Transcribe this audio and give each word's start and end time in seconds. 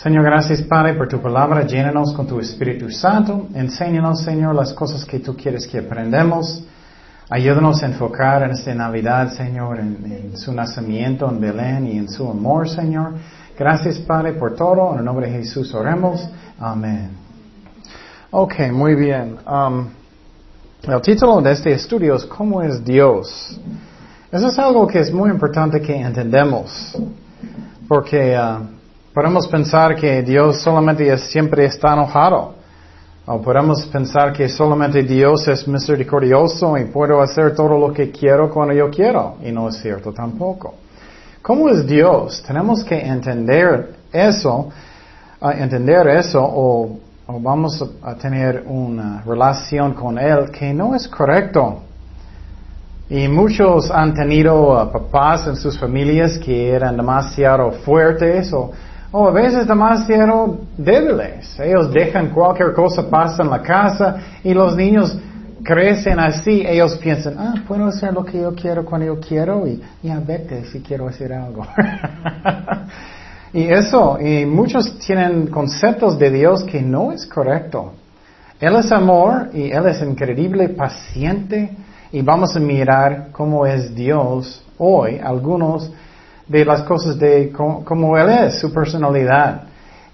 Señor, 0.00 0.22
gracias 0.22 0.62
Padre 0.62 0.94
por 0.94 1.08
tu 1.08 1.20
palabra. 1.20 1.66
Llénanos 1.66 2.12
con 2.12 2.24
tu 2.24 2.38
Espíritu 2.38 2.88
Santo. 2.88 3.48
Enséñanos, 3.52 4.22
Señor, 4.22 4.54
las 4.54 4.72
cosas 4.72 5.04
que 5.04 5.18
tú 5.18 5.36
quieres 5.36 5.66
que 5.66 5.78
aprendamos. 5.78 6.62
Ayúdanos 7.28 7.82
a 7.82 7.86
enfocar 7.86 8.44
en 8.44 8.52
esta 8.52 8.72
Navidad, 8.76 9.32
Señor, 9.32 9.80
en, 9.80 10.36
su 10.36 10.52
nacimiento 10.52 11.28
en 11.28 11.40
Belén 11.40 11.86
y 11.88 11.98
en 11.98 12.08
su 12.08 12.30
amor, 12.30 12.68
Señor. 12.68 13.14
Gracias, 13.58 13.98
Padre, 13.98 14.34
por 14.34 14.54
todo. 14.54 14.92
En 14.92 15.00
el 15.00 15.04
nombre 15.04 15.26
de 15.26 15.38
Jesús 15.38 15.74
oremos. 15.74 16.28
Amén. 16.60 17.10
Ok, 18.30 18.54
muy 18.70 18.94
bien. 18.94 19.36
Um, 19.50 19.88
el 20.84 21.00
título 21.00 21.40
de 21.40 21.50
este 21.50 21.72
estudio 21.72 22.14
es 22.14 22.24
¿Cómo 22.24 22.62
es 22.62 22.84
Dios? 22.84 23.58
Eso 24.30 24.46
es 24.46 24.58
algo 24.60 24.86
que 24.86 25.00
es 25.00 25.12
muy 25.12 25.28
importante 25.28 25.80
que 25.80 25.96
entendamos. 25.96 26.96
Porque 27.88 28.38
uh, 28.38 28.77
podemos 29.18 29.48
pensar 29.48 29.96
que 29.96 30.22
Dios 30.22 30.62
solamente 30.62 31.18
siempre 31.18 31.64
está 31.64 31.92
enojado. 31.92 32.54
O 33.26 33.42
podemos 33.42 33.84
pensar 33.86 34.32
que 34.32 34.48
solamente 34.48 35.02
Dios 35.02 35.48
es 35.48 35.66
misericordioso 35.66 36.78
y 36.78 36.84
puedo 36.84 37.20
hacer 37.20 37.52
todo 37.52 37.76
lo 37.76 37.92
que 37.92 38.12
quiero 38.12 38.48
cuando 38.48 38.74
yo 38.74 38.88
quiero. 38.88 39.34
Y 39.42 39.50
no 39.50 39.70
es 39.70 39.78
cierto 39.78 40.12
tampoco. 40.12 40.74
¿Cómo 41.42 41.68
es 41.68 41.84
Dios? 41.84 42.44
Tenemos 42.46 42.84
que 42.84 42.96
entender 42.96 43.96
eso, 44.12 44.68
uh, 45.40 45.50
entender 45.50 46.06
eso 46.06 46.40
o 46.40 47.00
o 47.26 47.40
vamos 47.40 47.84
a 48.02 48.14
tener 48.14 48.64
una 48.66 49.22
relación 49.26 49.94
con 49.94 50.16
Él 50.16 50.50
que 50.50 50.72
no 50.72 50.94
es 50.94 51.08
correcto. 51.08 51.80
Y 53.10 53.26
muchos 53.26 53.90
han 53.90 54.14
tenido 54.14 54.90
papás 54.92 55.46
en 55.48 55.56
sus 55.56 55.78
familias 55.78 56.38
que 56.38 56.70
eran 56.70 56.96
demasiado 56.96 57.72
fuertes 57.84 58.50
o, 58.54 58.70
o, 59.10 59.28
a 59.28 59.30
veces 59.30 59.66
demasiado 59.66 60.58
débiles. 60.76 61.58
Ellos 61.60 61.92
dejan 61.92 62.30
cualquier 62.30 62.72
cosa 62.72 63.08
pasa 63.08 63.42
en 63.42 63.50
la 63.50 63.62
casa 63.62 64.16
y 64.44 64.52
los 64.52 64.76
niños 64.76 65.18
crecen 65.62 66.18
así. 66.18 66.62
Ellos 66.66 66.96
piensan, 66.98 67.34
ah, 67.38 67.54
puedo 67.66 67.86
hacer 67.86 68.12
lo 68.12 68.24
que 68.24 68.40
yo 68.40 68.54
quiero 68.54 68.84
cuando 68.84 69.06
yo 69.06 69.20
quiero 69.20 69.66
y 69.66 69.82
ya 70.02 70.20
vete 70.20 70.64
si 70.66 70.80
quiero 70.80 71.08
hacer 71.08 71.32
algo. 71.32 71.66
Y 73.52 73.62
eso, 73.62 74.18
y 74.20 74.44
muchos 74.44 74.98
tienen 74.98 75.46
conceptos 75.46 76.18
de 76.18 76.30
Dios 76.30 76.64
que 76.64 76.82
no 76.82 77.12
es 77.12 77.26
correcto. 77.26 77.92
Él 78.60 78.76
es 78.76 78.92
amor 78.92 79.48
y 79.54 79.70
Él 79.70 79.86
es 79.86 80.02
increíble, 80.02 80.68
paciente 80.68 81.70
y 82.12 82.20
vamos 82.22 82.56
a 82.56 82.60
mirar 82.60 83.28
cómo 83.32 83.64
es 83.64 83.94
Dios 83.94 84.62
hoy, 84.76 85.18
algunos 85.22 85.90
de 86.48 86.64
las 86.64 86.82
cosas 86.82 87.18
de 87.18 87.52
cómo, 87.52 88.16
Él 88.16 88.28
es, 88.30 88.58
su 88.58 88.72
personalidad. 88.72 89.64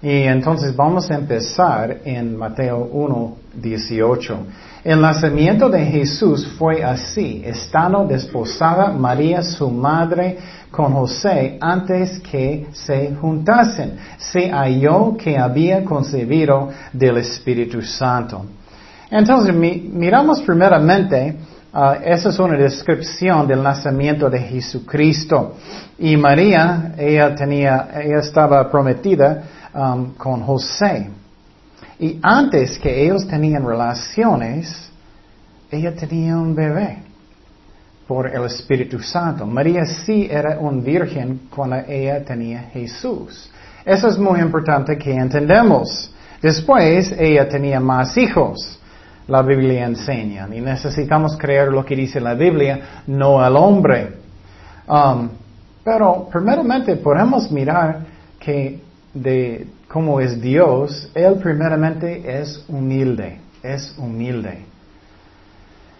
Y 0.01 0.23
entonces 0.23 0.75
vamos 0.75 1.09
a 1.09 1.15
empezar 1.15 2.01
en 2.03 2.37
Mateo 2.37 2.89
1, 2.91 3.35
18. 3.55 4.37
El 4.83 5.01
nacimiento 5.01 5.67
de 5.69 5.83
Jesús 5.85 6.45
fue 6.59 6.83
así, 6.83 7.41
estando 7.43 8.05
desposada 8.05 8.91
María, 8.91 9.41
su 9.41 9.71
madre, 9.71 10.37
con 10.69 10.93
José 10.93 11.57
antes 11.59 12.19
que 12.19 12.67
se 12.73 13.15
juntasen. 13.15 13.97
Se 14.17 14.51
halló 14.51 15.15
que 15.17 15.37
había 15.37 15.83
concebido 15.83 16.69
del 16.93 17.17
Espíritu 17.17 17.81
Santo. 17.81 18.45
Entonces, 19.09 19.55
miramos 19.55 20.41
primeramente, 20.41 21.35
uh, 21.75 22.01
esa 22.03 22.29
es 22.29 22.39
una 22.39 22.57
descripción 22.57 23.47
del 23.47 23.61
nacimiento 23.61 24.29
de 24.29 24.39
Jesucristo. 24.39 25.55
Y 25.99 26.15
María, 26.17 26.93
ella 26.97 27.35
tenía, 27.35 27.89
ella 28.01 28.19
estaba 28.19 28.69
prometida 28.71 29.43
um, 29.73 30.13
con 30.15 30.41
José. 30.41 31.09
Y 31.99 32.19
antes 32.21 32.79
que 32.79 33.05
ellos 33.05 33.27
tenían 33.27 33.65
relaciones, 33.65 34.89
ella 35.71 35.93
tenía 35.95 36.37
un 36.37 36.55
bebé 36.55 37.03
por 38.07 38.27
el 38.27 38.43
Espíritu 38.45 38.99
Santo. 38.99 39.45
María 39.45 39.85
sí 39.85 40.27
era 40.29 40.59
una 40.59 40.81
virgen 40.81 41.41
cuando 41.53 41.77
ella 41.87 42.23
tenía 42.23 42.69
Jesús. 42.73 43.49
Eso 43.83 44.07
es 44.07 44.17
muy 44.17 44.39
importante 44.39 44.97
que 44.97 45.13
entendamos. 45.13 46.11
Después 46.41 47.13
ella 47.17 47.47
tenía 47.47 47.79
más 47.79 48.17
hijos. 48.17 48.79
La 49.27 49.41
Biblia 49.41 49.85
enseña. 49.85 50.47
Y 50.51 50.61
necesitamos 50.61 51.37
creer 51.37 51.69
lo 51.69 51.83
que 51.83 51.95
dice 51.95 52.19
la 52.19 52.35
Biblia, 52.35 53.03
no 53.07 53.41
al 53.41 53.55
hombre. 53.55 54.13
Um, 54.87 55.29
pero 55.83 56.27
primeramente 56.31 56.95
podemos 56.95 57.51
mirar 57.51 58.01
que 58.39 58.81
de 59.13 59.67
cómo 59.87 60.19
es 60.19 60.41
Dios, 60.41 61.09
Él 61.13 61.35
primeramente 61.35 62.41
es 62.41 62.63
humilde, 62.67 63.39
es 63.63 63.95
humilde. 63.97 64.65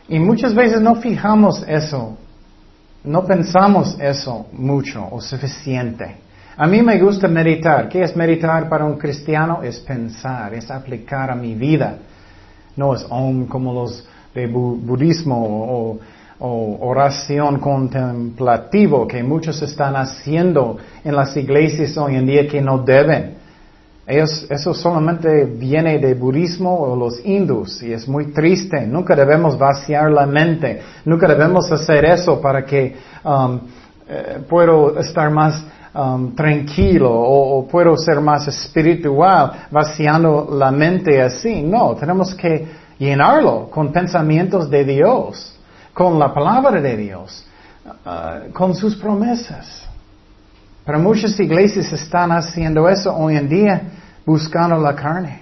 Y 0.07 0.19
muchas 0.19 0.53
veces 0.53 0.81
no 0.81 0.95
fijamos 0.95 1.63
eso, 1.67 2.17
no 3.03 3.25
pensamos 3.25 3.97
eso 3.99 4.47
mucho 4.51 5.07
o 5.09 5.21
suficiente. 5.21 6.17
A 6.57 6.67
mí 6.67 6.81
me 6.81 6.99
gusta 6.99 7.27
meditar. 7.27 7.89
¿Qué 7.89 8.01
es 8.01 8.15
meditar 8.15 8.69
para 8.69 8.85
un 8.85 8.97
cristiano? 8.97 9.61
Es 9.61 9.79
pensar, 9.79 10.53
es 10.53 10.71
aplicar 10.71 11.29
a 11.29 11.35
mi 11.35 11.53
vida. 11.53 11.97
No 12.75 12.93
es 12.93 13.05
om 13.09 13.47
como 13.47 13.73
los 13.73 14.07
de 14.33 14.47
budismo 14.47 15.35
o, 15.37 15.99
oración 16.37 17.59
contemplativo 17.59 19.07
que 19.07 19.23
muchos 19.23 19.61
están 19.61 19.95
haciendo 19.95 20.77
en 21.03 21.15
las 21.15 21.35
iglesias 21.37 21.97
hoy 21.97 22.15
en 22.17 22.25
día 22.25 22.45
que 22.45 22.61
no 22.61 22.79
deben 22.79 23.35
eso 24.07 24.73
solamente 24.73 25.45
viene 25.45 25.97
de 25.97 26.13
budismo 26.13 26.77
o 26.77 26.95
los 26.95 27.25
hindus 27.25 27.81
y 27.81 27.91
es 27.91 28.07
muy 28.07 28.31
triste. 28.31 28.85
Nunca 28.85 29.15
debemos 29.15 29.57
vaciar 29.57 30.11
la 30.11 30.27
mente. 30.27 30.81
Nunca 31.05 31.27
debemos 31.27 31.71
hacer 31.71 32.05
eso 32.05 32.39
para 32.39 32.63
que 32.63 32.95
um, 33.23 33.59
eh, 34.07 34.39
puedo 34.47 34.99
estar 34.99 35.31
más 35.31 35.65
um, 35.95 36.35
tranquilo 36.35 37.09
o, 37.11 37.67
puedo 37.67 37.95
ser 37.97 38.19
más 38.19 38.47
espiritual 38.47 39.67
vaciando 39.71 40.49
la 40.51 40.71
mente 40.71 41.21
así. 41.21 41.61
No, 41.61 41.95
tenemos 41.95 42.35
que 42.35 42.67
llenarlo 42.99 43.69
con 43.69 43.91
pensamientos 43.91 44.69
de 44.69 44.83
Dios, 44.83 45.57
con 45.93 46.19
la 46.19 46.33
palabra 46.33 46.81
de 46.81 46.97
Dios, 46.97 47.45
uh, 47.85 48.51
con 48.51 48.75
sus 48.75 48.95
promesas. 48.95 49.87
Pero 50.85 50.99
muchas 50.99 51.39
iglesias 51.39 51.91
están 51.91 52.31
haciendo 52.31 52.87
eso 52.87 53.15
hoy 53.15 53.37
en 53.37 53.49
día, 53.49 53.81
buscando 54.25 54.77
la 54.77 54.95
carne. 54.95 55.41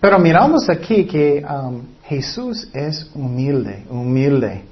Pero 0.00 0.18
miramos 0.18 0.68
aquí 0.68 1.06
que 1.06 1.44
um, 1.44 1.80
Jesús 2.04 2.68
es 2.72 3.10
humilde, 3.14 3.86
humilde. 3.88 4.64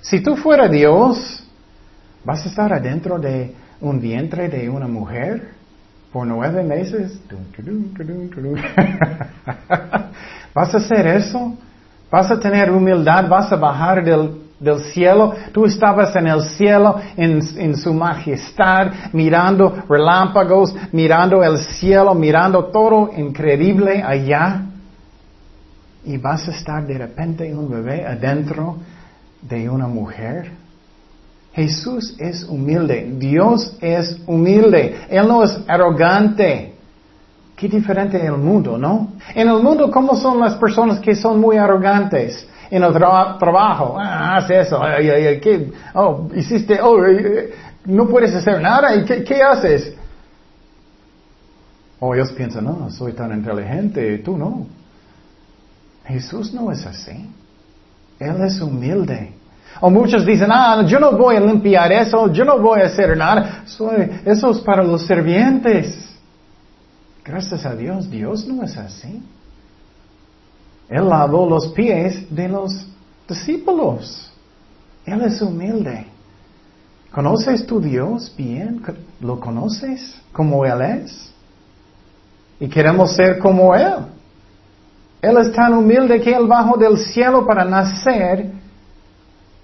Si 0.00 0.20
tú 0.20 0.34
fuera 0.36 0.66
Dios, 0.66 1.44
¿vas 2.24 2.44
a 2.46 2.48
estar 2.48 2.72
adentro 2.72 3.18
de 3.18 3.54
un 3.80 4.00
vientre 4.00 4.48
de 4.48 4.68
una 4.68 4.86
mujer 4.86 5.50
por 6.12 6.26
nueve 6.26 6.62
meses? 6.62 7.20
¿Vas 10.54 10.74
a 10.74 10.78
hacer 10.78 11.06
eso? 11.06 11.56
¿Vas 12.10 12.30
a 12.30 12.40
tener 12.40 12.70
humildad? 12.70 13.28
¿Vas 13.28 13.52
a 13.52 13.56
bajar 13.56 14.04
del 14.04 14.50
del 14.60 14.80
cielo. 14.92 15.34
Tú 15.52 15.64
estabas 15.64 16.14
en 16.14 16.26
el 16.26 16.42
cielo, 16.42 17.00
en, 17.16 17.76
su 17.76 17.92
majestad, 17.94 18.92
mirando 19.12 19.82
relámpagos, 19.88 20.74
mirando 20.92 21.42
el 21.42 21.58
cielo, 21.58 22.14
mirando 22.14 22.66
todo 22.66 23.10
increíble 23.16 24.02
allá. 24.02 24.66
Y 26.04 26.18
vas 26.18 26.46
a 26.48 26.52
estar 26.52 26.86
de 26.86 26.98
repente 26.98 27.52
un 27.54 27.70
bebé 27.70 28.06
adentro 28.06 28.76
de 29.42 29.68
una 29.68 29.88
mujer. 29.88 30.52
Jesús 31.52 32.14
es 32.18 32.44
humilde, 32.44 33.12
Dios 33.18 33.76
es 33.80 34.18
humilde, 34.26 35.00
Él 35.08 35.26
no 35.26 35.42
es 35.42 35.58
arrogante. 35.66 36.74
Qué 37.56 37.68
diferente 37.68 38.18
en 38.18 38.26
el 38.26 38.38
mundo, 38.38 38.78
¿no? 38.78 39.14
En 39.34 39.48
el 39.48 39.62
mundo, 39.62 39.90
¿cómo 39.90 40.16
son 40.16 40.38
las 40.40 40.54
personas 40.54 41.00
que 41.00 41.14
son 41.14 41.40
muy 41.40 41.56
arrogantes? 41.56 42.46
en 42.70 42.82
el 42.84 42.92
trabajo. 42.92 43.96
Ah, 43.98 44.36
haz 44.36 44.50
eso. 44.50 44.80
¿qué? 45.42 45.72
Oh, 45.94 46.28
hiciste, 46.34 46.80
oh, 46.80 47.04
eh, 47.04 47.20
eh, 47.20 47.54
no 47.86 48.06
puedes 48.06 48.34
hacer 48.34 48.60
nada. 48.60 48.94
¿Y 48.94 49.04
qué, 49.04 49.42
haces? 49.42 49.94
O 51.98 52.14
ellos 52.14 52.32
piensan, 52.32 52.64
no, 52.64 52.90
soy 52.90 53.12
tan 53.12 53.32
inteligente, 53.32 54.18
tú 54.18 54.38
no. 54.38 54.66
Jesús 56.06 56.54
no 56.54 56.72
es 56.72 56.86
así. 56.86 57.28
Él 58.18 58.42
es 58.42 58.60
humilde. 58.60 59.32
O 59.80 59.90
muchos 59.90 60.26
dicen, 60.26 60.48
ah, 60.50 60.82
yo 60.86 60.98
no 60.98 61.12
voy 61.12 61.36
a 61.36 61.40
limpiar 61.40 61.92
eso, 61.92 62.30
yo 62.32 62.44
no 62.44 62.58
voy 62.58 62.80
a 62.80 62.86
hacer 62.86 63.16
nada. 63.16 63.64
Eso 64.24 64.50
es 64.50 64.58
para 64.60 64.82
los 64.82 65.06
servientes. 65.06 66.10
Gracias 67.24 67.64
a 67.64 67.74
Dios, 67.74 68.10
Dios 68.10 68.46
no 68.46 68.64
es 68.64 68.76
así. 68.76 69.22
Él 70.88 71.08
lavó 71.08 71.48
los 71.48 71.68
pies 71.68 72.34
de 72.34 72.48
los 72.48 72.86
discípulos. 73.28 74.30
Él 75.06 75.22
es 75.22 75.40
humilde. 75.40 76.06
¿Conoces 77.12 77.64
tu 77.66 77.80
Dios 77.80 78.32
bien? 78.36 78.82
¿Lo 79.20 79.38
conoces 79.38 80.20
como 80.32 80.64
Él 80.64 80.80
es? 80.82 81.32
Y 82.58 82.68
queremos 82.68 83.14
ser 83.14 83.38
como 83.38 83.74
Él. 83.74 84.06
Él 85.22 85.36
es 85.38 85.52
tan 85.52 85.74
humilde 85.74 86.20
que 86.20 86.32
Él 86.32 86.46
bajó 86.46 86.76
del 86.76 86.98
cielo 86.98 87.46
para 87.46 87.64
nacer 87.64 88.59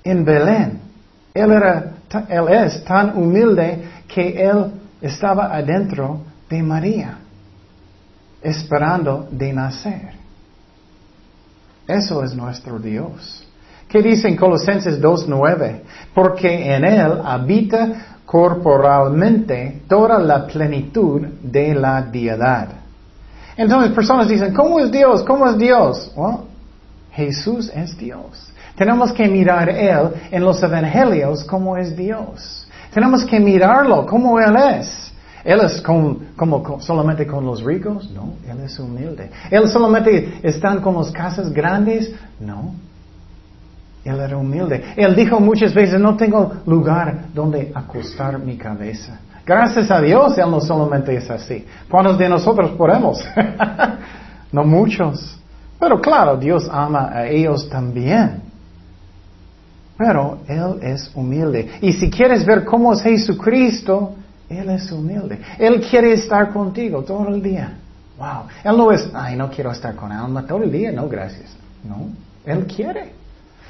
en 0.08 0.24
Belén. 0.24 0.80
Él, 1.34 1.50
era, 1.50 1.92
él 2.28 2.48
es 2.48 2.84
tan 2.84 3.16
humilde 3.16 3.84
que 4.08 4.42
Él 4.42 4.72
estaba 5.00 5.54
adentro 5.54 6.20
de 6.48 6.62
María, 6.62 7.18
esperando 8.42 9.28
de 9.30 9.52
nacer. 9.52 10.12
Eso 11.86 12.24
es 12.24 12.34
nuestro 12.34 12.78
Dios. 12.78 13.44
¿Qué 13.88 14.02
dice 14.02 14.28
en 14.28 14.36
Colosenses 14.36 15.00
2.9? 15.00 15.80
Porque 16.14 16.74
en 16.74 16.84
Él 16.84 17.20
habita 17.24 18.20
corporalmente 18.24 19.82
toda 19.88 20.18
la 20.18 20.46
plenitud 20.46 21.22
de 21.42 21.74
la 21.74 22.02
deidad. 22.02 22.68
Entonces 23.56 23.92
personas 23.92 24.28
dicen, 24.28 24.52
¿cómo 24.52 24.80
es 24.80 24.90
Dios? 24.90 25.22
¿Cómo 25.22 25.48
es 25.48 25.56
Dios? 25.56 26.12
Jesús 27.12 27.70
es 27.74 27.96
Dios. 27.96 28.52
Tenemos 28.76 29.12
que 29.12 29.26
mirar 29.28 29.68
Él 29.70 30.10
en 30.30 30.44
los 30.44 30.62
evangelios 30.62 31.44
como 31.44 31.76
es 31.76 31.96
Dios. 31.96 32.68
Tenemos 32.92 33.24
que 33.24 33.40
mirarlo 33.40 34.06
como 34.06 34.38
Él 34.38 34.56
es. 34.56 35.12
Él 35.44 35.60
es 35.60 35.80
como 35.80 36.80
solamente 36.80 37.24
con 37.26 37.46
los 37.46 37.62
ricos, 37.62 38.10
no, 38.10 38.34
Él 38.48 38.64
es 38.64 38.78
humilde. 38.78 39.30
Él 39.50 39.68
solamente 39.68 40.40
está 40.42 40.76
con 40.80 40.96
las 40.96 41.10
casas 41.12 41.52
grandes, 41.52 42.12
no. 42.40 42.74
Él 44.04 44.20
era 44.20 44.36
humilde. 44.36 44.82
Él 44.96 45.14
dijo 45.14 45.40
muchas 45.40 45.72
veces, 45.72 46.00
no 46.00 46.16
tengo 46.16 46.52
lugar 46.66 47.26
donde 47.32 47.72
acostar 47.74 48.38
mi 48.38 48.56
cabeza. 48.56 49.20
Gracias 49.44 49.90
a 49.90 50.00
Dios, 50.00 50.36
Él 50.38 50.50
no 50.50 50.60
solamente 50.60 51.14
es 51.14 51.30
así. 51.30 51.64
¿Cuántos 51.88 52.18
de 52.18 52.28
nosotros 52.28 52.72
podemos? 52.72 53.24
no 54.52 54.64
muchos. 54.64 55.38
Pero 55.78 56.00
claro, 56.00 56.36
Dios 56.36 56.68
ama 56.70 57.10
a 57.12 57.28
ellos 57.28 57.68
también. 57.68 58.45
Pero 59.96 60.40
Él 60.46 60.78
es 60.82 61.10
humilde. 61.14 61.78
Y 61.80 61.92
si 61.92 62.10
quieres 62.10 62.44
ver 62.44 62.64
cómo 62.64 62.92
es 62.92 63.02
Jesucristo, 63.02 64.14
Él 64.48 64.68
es 64.70 64.90
humilde. 64.92 65.40
Él 65.58 65.80
quiere 65.80 66.12
estar 66.12 66.52
contigo 66.52 67.02
todo 67.02 67.28
el 67.28 67.42
día. 67.42 67.78
Wow. 68.18 68.44
Él 68.64 68.76
no 68.76 68.92
es, 68.92 69.08
ay, 69.14 69.36
no 69.36 69.50
quiero 69.50 69.70
estar 69.72 69.94
con 69.94 70.12
Alma 70.12 70.46
todo 70.46 70.62
el 70.62 70.70
día. 70.70 70.92
No, 70.92 71.08
gracias. 71.08 71.56
No. 71.82 72.08
Él 72.44 72.66
quiere. 72.66 73.12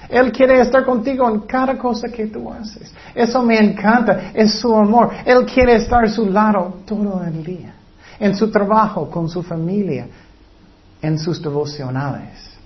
Él 0.08 0.30
quiere 0.30 0.60
estar 0.60 0.84
contigo 0.84 1.28
en 1.28 1.40
cada 1.40 1.76
cosa 1.76 2.08
que 2.08 2.26
tú 2.26 2.52
haces. 2.52 2.92
Eso 3.14 3.42
me 3.42 3.58
encanta. 3.58 4.30
Es 4.34 4.60
su 4.60 4.74
amor. 4.74 5.10
Él 5.24 5.44
quiere 5.46 5.76
estar 5.76 6.04
a 6.04 6.08
su 6.08 6.26
lado 6.26 6.80
todo 6.86 7.22
el 7.24 7.42
día. 7.42 7.74
En 8.18 8.34
su 8.34 8.50
trabajo, 8.50 9.10
con 9.10 9.28
su 9.28 9.42
familia, 9.42 10.06
en 11.02 11.18
sus 11.18 11.42
devocionales. 11.42 12.56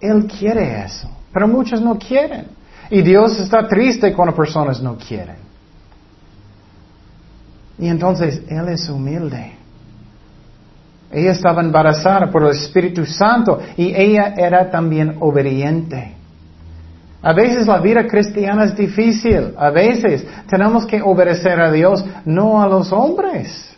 Él 0.00 0.26
quiere 0.26 0.84
eso. 0.84 1.08
Pero 1.32 1.48
muchos 1.48 1.80
no 1.80 1.98
quieren. 1.98 2.46
Y 2.90 3.02
Dios 3.02 3.38
está 3.40 3.66
triste 3.66 4.12
cuando 4.12 4.34
personas 4.34 4.80
no 4.80 4.96
quieren. 4.96 5.36
Y 7.78 7.88
entonces 7.88 8.42
Él 8.48 8.68
es 8.68 8.88
humilde. 8.88 9.52
Ella 11.10 11.32
estaba 11.32 11.62
embarazada 11.62 12.30
por 12.30 12.42
el 12.42 12.50
Espíritu 12.50 13.06
Santo 13.06 13.60
y 13.76 13.94
ella 13.94 14.34
era 14.36 14.70
también 14.70 15.16
obediente. 15.20 16.14
A 17.22 17.32
veces 17.32 17.66
la 17.66 17.78
vida 17.78 18.06
cristiana 18.06 18.64
es 18.64 18.76
difícil. 18.76 19.54
A 19.56 19.70
veces 19.70 20.26
tenemos 20.48 20.84
que 20.84 21.00
obedecer 21.00 21.60
a 21.60 21.70
Dios, 21.70 22.04
no 22.24 22.60
a 22.60 22.68
los 22.68 22.92
hombres. 22.92 23.73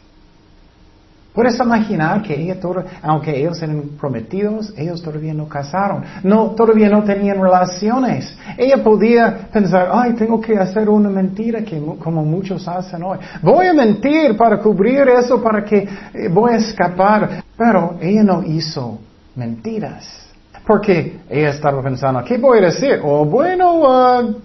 Puedes 1.37 1.61
imaginar 1.61 2.23
que 2.23 2.33
ella, 2.33 2.57
aunque 3.03 3.39
ellos 3.39 3.61
eran 3.61 3.91
prometidos, 4.01 4.73
ellos 4.75 5.03
todavía 5.03 5.35
no 5.35 5.47
casaron, 5.47 6.03
no, 6.23 6.53
todavía 6.53 6.89
no 6.89 7.05
tenían 7.05 7.39
relaciones. 7.39 8.35
Ella 8.57 8.83
podía 8.83 9.47
pensar, 9.53 9.91
ay, 9.93 10.15
tengo 10.15 10.41
que 10.41 10.57
hacer 10.57 10.89
una 10.89 11.11
mentira 11.11 11.61
que 11.61 11.79
como 12.03 12.25
muchos 12.25 12.67
hacen 12.67 13.03
hoy. 13.03 13.19
Voy 13.43 13.67
a 13.67 13.75
mentir 13.75 14.35
para 14.35 14.59
cubrir 14.61 15.07
eso, 15.11 15.43
para 15.43 15.63
que 15.63 15.87
eh, 16.15 16.29
voy 16.31 16.55
a 16.55 16.57
escapar. 16.57 17.45
Pero 17.55 17.99
ella 18.01 18.23
no 18.23 18.43
hizo 18.43 18.99
mentiras. 19.35 20.31
Porque 20.67 21.21
ella 21.29 21.51
estaba 21.51 21.83
pensando, 21.83 22.25
¿qué 22.25 22.39
voy 22.39 22.61
a 22.61 22.69
decir? 22.69 22.99
Oh, 23.05 23.27
bueno, 23.27 23.75
uh, 23.83 24.37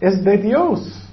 es 0.00 0.24
de 0.24 0.38
Dios. 0.38 1.06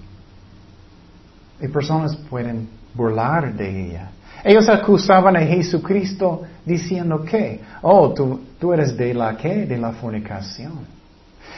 Y 1.59 1.67
personas 1.67 2.15
pueden 2.15 2.69
burlar 2.93 3.53
de 3.53 3.87
ella. 3.87 4.11
Ellos 4.43 4.67
acusaban 4.69 5.35
a 5.35 5.41
Jesucristo 5.41 6.41
diciendo 6.65 7.23
que, 7.23 7.61
oh, 7.81 8.13
tú, 8.13 8.39
tú 8.59 8.73
eres 8.73 8.95
de 8.97 9.13
la 9.13 9.35
qué? 9.37 9.65
De 9.65 9.77
la 9.77 9.91
fornicación. 9.91 10.79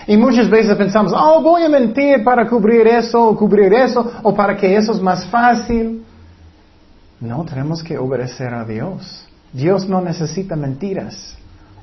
Y 0.06 0.18
muchas 0.18 0.50
veces 0.50 0.75
pensamos, 0.75 1.13
oh, 1.15 1.41
voy 1.41 1.63
a 1.63 1.69
mentir 1.69 2.24
para 2.24 2.47
cubrir 2.47 2.85
eso 2.88 3.30
o 3.30 3.38
cubrir 3.38 3.74
eso 3.74 4.12
o 4.21 4.33
para 4.33 4.56
que 4.56 4.75
eso 4.75 4.91
es 4.91 5.01
más 5.01 5.25
fácil. 5.27 6.03
No, 7.21 7.45
tenemos 7.45 7.81
que 7.81 7.97
obedecer 7.97 8.53
a 8.53 8.65
Dios. 8.65 9.25
Dios 9.53 9.88
no 9.88 10.01
necesita 10.01 10.56
mentiras. 10.56 11.38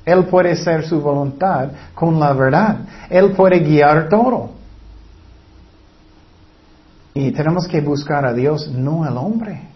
Él 0.05 0.25
puede 0.25 0.51
hacer 0.51 0.83
su 0.85 1.01
voluntad 1.01 1.69
con 1.95 2.19
la 2.19 2.33
verdad. 2.33 2.77
Él 3.09 3.31
puede 3.31 3.59
guiar 3.59 4.09
todo. 4.09 4.51
Y 7.13 7.31
tenemos 7.31 7.67
que 7.67 7.81
buscar 7.81 8.25
a 8.25 8.33
Dios, 8.33 8.67
no 8.67 9.03
al 9.03 9.17
hombre. 9.17 9.70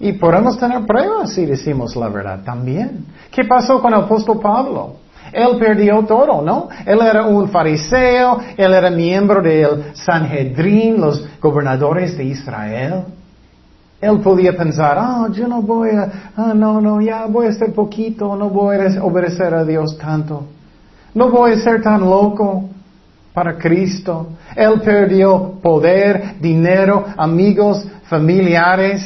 Y 0.00 0.12
podemos 0.12 0.58
tener 0.58 0.86
pruebas 0.86 1.34
si 1.34 1.44
decimos 1.44 1.94
la 1.94 2.08
verdad 2.08 2.40
también. 2.42 3.04
¿Qué 3.30 3.44
pasó 3.44 3.80
con 3.80 3.92
el 3.92 4.00
apóstol 4.00 4.40
Pablo? 4.40 4.94
Él 5.32 5.58
perdió 5.58 6.02
todo, 6.06 6.42
¿no? 6.42 6.68
Él 6.86 6.98
era 7.02 7.24
un 7.26 7.48
fariseo, 7.50 8.40
él 8.56 8.72
era 8.72 8.90
miembro 8.90 9.42
del 9.42 9.94
Sanhedrin, 9.94 11.00
los 11.00 11.24
gobernadores 11.40 12.16
de 12.16 12.24
Israel. 12.24 13.04
Él 14.00 14.18
podía 14.20 14.56
pensar, 14.56 14.96
ah, 14.98 15.28
yo 15.30 15.46
no 15.46 15.60
voy 15.60 15.90
a, 15.90 16.32
ah, 16.34 16.52
no, 16.54 16.80
no, 16.80 17.00
ya 17.02 17.26
voy 17.26 17.46
a 17.46 17.52
ser 17.52 17.72
poquito, 17.74 18.34
no 18.34 18.48
voy 18.48 18.76
a 18.76 19.04
obedecer 19.04 19.52
a 19.54 19.64
Dios 19.64 19.98
tanto. 19.98 20.46
No 21.14 21.28
voy 21.28 21.52
a 21.52 21.58
ser 21.58 21.82
tan 21.82 22.00
loco 22.00 22.70
para 23.34 23.58
Cristo. 23.58 24.28
Él 24.56 24.80
perdió 24.80 25.52
poder, 25.62 26.36
dinero, 26.40 27.04
amigos, 27.16 27.86
familiares. 28.04 29.02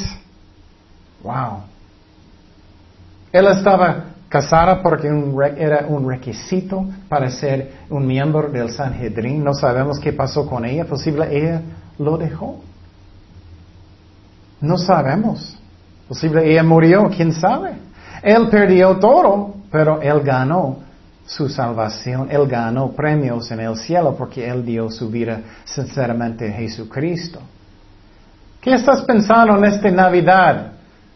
Wow. 1.25 1.63
Él 3.33 3.47
estaba 3.49 4.05
casada 4.29 4.83
porque 4.83 5.09
era 5.57 5.87
un 5.89 6.09
requisito 6.09 6.87
para 7.09 7.31
ser 7.31 7.73
un 7.89 8.07
miembro 8.07 8.49
del 8.49 8.71
Sanhedrin. 8.71 9.43
No 9.43 9.55
sabemos 9.55 9.99
qué 9.99 10.13
pasó 10.13 10.47
con 10.47 10.65
ella. 10.65 10.85
Posible 10.85 11.27
ella 11.31 11.63
lo 11.99 12.17
dejó. 12.17 12.61
No 14.61 14.77
sabemos. 14.77 15.57
Posible 16.07 16.49
ella 16.49 16.63
murió, 16.63 17.09
quién 17.09 17.33
sabe. 17.33 17.73
Él 18.23 18.49
perdió 18.49 18.97
todo, 18.99 19.55
pero 19.71 20.01
él 20.03 20.21
ganó 20.21 20.79
su 21.27 21.49
salvación. 21.49 22.29
Él 22.31 22.47
ganó 22.47 22.93
premios 22.93 23.51
en 23.51 23.61
el 23.61 23.77
cielo 23.77 24.15
porque 24.17 24.47
él 24.47 24.65
dio 24.65 24.91
su 24.91 25.11
vida 25.11 25.41
sinceramente 25.65 26.53
a 26.53 26.57
Jesucristo. 26.57 27.41
¿Qué 28.61 28.75
estás 28.75 29.03
pensando 29.03 29.57
en 29.57 29.65
esta 29.65 29.91
Navidad? 29.91 30.74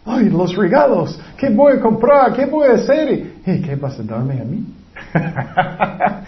Ay, 0.08 0.30
los 0.30 0.56
regalos, 0.56 1.20
¿qué 1.36 1.50
voy 1.50 1.74
a 1.74 1.80
comprar? 1.80 2.32
¿Qué 2.32 2.46
voy 2.46 2.68
a 2.68 2.74
hacer? 2.74 3.34
¿Y 3.46 3.62
qué 3.62 3.76
vas 3.76 3.98
a 3.98 4.02
darme 4.02 4.40
a 4.40 4.44
mí? 4.44 4.64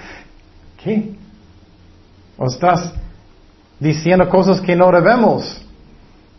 ¿Qué? 0.83 1.13
¿O 2.37 2.47
estás 2.47 2.93
diciendo 3.79 4.29
cosas 4.29 4.61
que 4.61 4.77
no 4.77 4.91
debemos? 4.91 5.67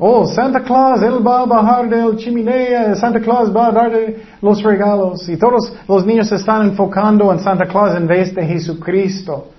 Oh, 0.03 0.25
Santa 0.25 0.61
Claus, 0.61 1.03
él 1.03 1.25
va 1.25 1.41
a 1.41 1.45
bajar 1.45 1.87
del 1.87 2.17
chimenea, 2.17 2.95
Santa 2.95 3.19
Claus 3.19 3.55
va 3.55 3.67
a 3.67 3.71
darle 3.71 4.17
los 4.41 4.63
regalos. 4.63 5.29
Y 5.29 5.37
todos 5.37 5.71
los 5.87 6.03
niños 6.05 6.27
se 6.27 6.37
están 6.37 6.69
enfocando 6.69 7.31
en 7.31 7.39
Santa 7.39 7.67
Claus 7.67 7.95
en 7.95 8.07
vez 8.07 8.33
de 8.33 8.43
Jesucristo. 8.43 9.49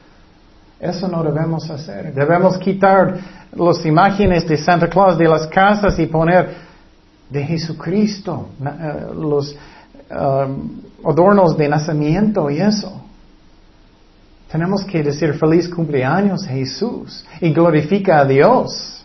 Eso 0.81 1.07
no 1.07 1.23
debemos 1.23 1.71
hacer. 1.71 2.13
Debemos 2.13 2.59
quitar 2.59 3.19
las 3.55 3.87
imágenes 3.87 4.49
de 4.49 4.57
Santa 4.57 4.89
Claus 4.89 5.17
de 5.17 5.29
las 5.29 5.47
casas 5.47 5.97
y 6.01 6.07
poner 6.07 6.72
de 7.33 7.45
Jesucristo, 7.45 8.49
eh, 8.61 9.07
los 9.17 9.57
um, 10.11 10.83
adornos 11.05 11.57
de 11.57 11.69
nacimiento 11.69 12.51
y 12.51 12.61
eso. 12.61 13.01
Tenemos 14.51 14.85
que 14.85 15.03
decir 15.03 15.33
feliz 15.35 15.69
cumpleaños 15.69 16.45
Jesús 16.47 17.25
y 17.41 17.51
glorifica 17.53 18.21
a 18.21 18.25
Dios 18.27 19.03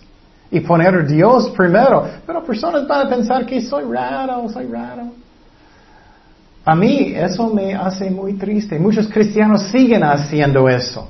y 0.51 0.59
poner 0.59 0.93
a 0.93 1.03
Dios 1.03 1.49
primero. 1.55 2.05
Pero 2.25 2.43
personas 2.43 2.85
van 2.85 3.07
a 3.07 3.09
pensar 3.09 3.45
que 3.45 3.61
soy 3.61 3.85
raro, 3.89 4.49
soy 4.49 4.65
raro. 4.65 5.03
A 6.65 6.75
mí 6.75 7.13
eso 7.15 7.47
me 7.53 7.73
hace 7.73 8.11
muy 8.11 8.33
triste. 8.33 8.77
Muchos 8.77 9.07
cristianos 9.07 9.63
siguen 9.71 10.03
haciendo 10.03 10.67
eso. 10.67 11.07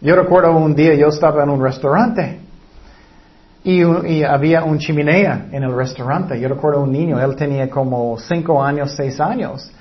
Yo 0.00 0.16
recuerdo 0.16 0.56
un 0.56 0.74
día 0.74 0.94
yo 0.94 1.06
estaba 1.06 1.44
en 1.44 1.50
un 1.50 1.62
restaurante 1.62 2.43
Y, 3.64 4.22
había 4.22 4.62
un 4.62 4.78
chimenea 4.78 5.46
en 5.50 5.62
el 5.62 5.74
restaurante. 5.74 6.38
Yo 6.38 6.48
recuerdo 6.48 6.82
un 6.82 6.92
niño, 6.92 7.18
él 7.18 7.34
tenía 7.34 7.70
como 7.70 8.18
cinco 8.18 8.62
años, 8.62 8.92
seis 8.94 9.18
años. 9.18 9.72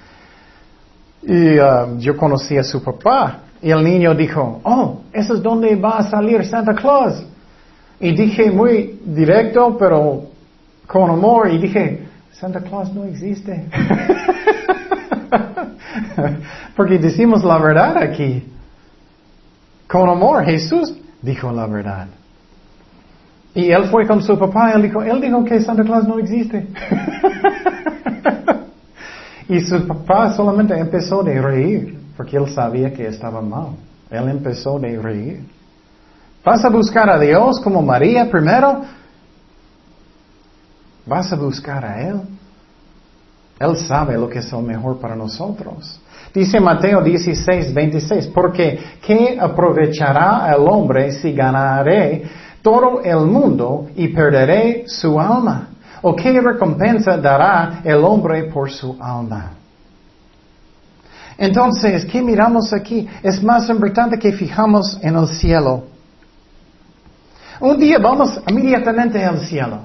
Y 1.21 1.59
uh, 1.59 1.99
yo 1.99 2.15
conocí 2.15 2.57
a 2.57 2.63
su 2.63 2.81
papá. 2.81 3.39
Y 3.61 3.71
el 3.71 3.83
niño 3.83 4.15
dijo, 4.15 4.61
oh, 4.63 5.01
eso 5.11 5.35
es 5.35 5.43
donde 5.43 5.75
va 5.75 5.97
a 5.97 6.09
salir 6.09 6.45
Santa 6.45 6.73
Claus. 6.73 7.25
Y 7.99 8.15
dije 8.15 8.49
muy 8.51 9.01
directo, 9.05 9.75
pero 9.77 10.27
con 10.87 11.09
amor, 11.09 11.51
y 11.51 11.57
dije, 11.57 12.07
Santa 12.31 12.61
Claus 12.61 12.93
no 12.93 13.03
existe. 13.03 13.67
Porque 16.75 16.97
decimos 16.97 17.43
la 17.43 17.57
verdad 17.57 17.97
aquí. 17.97 18.43
Con 19.87 20.09
amor, 20.09 20.43
Jesús 20.45 20.93
dijo 21.21 21.51
la 21.51 21.67
verdad. 21.67 22.07
Y 23.55 23.71
él 23.71 23.85
fue 23.85 24.07
con 24.07 24.21
su 24.21 24.37
papá 24.37 24.71
y 24.71 24.75
él 24.75 24.81
dijo, 24.83 25.03
él 25.03 25.21
dijo 25.21 25.45
que 25.45 25.61
Santa 25.61 25.83
Claus 25.83 26.07
no 26.07 26.17
existe. 26.17 26.67
y 29.49 29.59
su 29.61 29.87
papá 29.87 30.33
solamente 30.33 30.77
empezó 30.77 31.21
de 31.21 31.39
reír, 31.39 31.99
porque 32.17 32.37
él 32.37 32.49
sabía 32.49 32.91
que 32.91 33.07
estaba 33.07 33.41
mal. 33.41 33.75
Él 34.09 34.29
empezó 34.29 34.79
de 34.79 34.99
reír. 34.99 35.45
¿Vas 36.43 36.65
a 36.65 36.69
buscar 36.69 37.09
a 37.09 37.19
Dios 37.19 37.59
como 37.61 37.81
María 37.81 38.29
primero? 38.29 38.81
¿Vas 41.05 41.31
a 41.31 41.35
buscar 41.35 41.85
a 41.85 42.01
Él? 42.01 42.21
Él 43.59 43.77
sabe 43.77 44.17
lo 44.17 44.27
que 44.27 44.39
es 44.39 44.51
lo 44.51 44.61
mejor 44.61 44.99
para 44.99 45.15
nosotros. 45.15 46.01
Dice 46.33 46.59
Mateo 46.59 47.01
16, 47.01 47.73
26, 47.73 48.27
porque 48.27 48.79
¿qué 49.05 49.37
aprovechará 49.39 50.51
el 50.53 50.67
hombre 50.67 51.11
si 51.11 51.33
ganaré 51.33 52.23
todo 52.63 53.01
el 53.03 53.27
mundo 53.27 53.89
y 53.95 54.07
perderé 54.07 54.85
su 54.87 55.19
alma? 55.19 55.67
¿O 56.01 56.15
qué 56.15 56.41
recompensa 56.41 57.17
dará 57.17 57.81
el 57.83 58.03
hombre 58.03 58.45
por 58.45 58.71
su 58.71 58.97
alma? 58.99 59.51
Entonces, 61.37 62.05
¿qué 62.05 62.21
miramos 62.21 62.73
aquí? 62.73 63.07
Es 63.21 63.43
más 63.43 63.69
importante 63.69 64.17
que 64.17 64.31
fijamos 64.31 64.97
en 65.01 65.15
el 65.15 65.27
cielo. 65.27 65.83
Un 67.59 67.77
día 67.77 67.97
vamos 67.99 68.39
inmediatamente 68.47 69.23
al 69.23 69.39
cielo. 69.39 69.79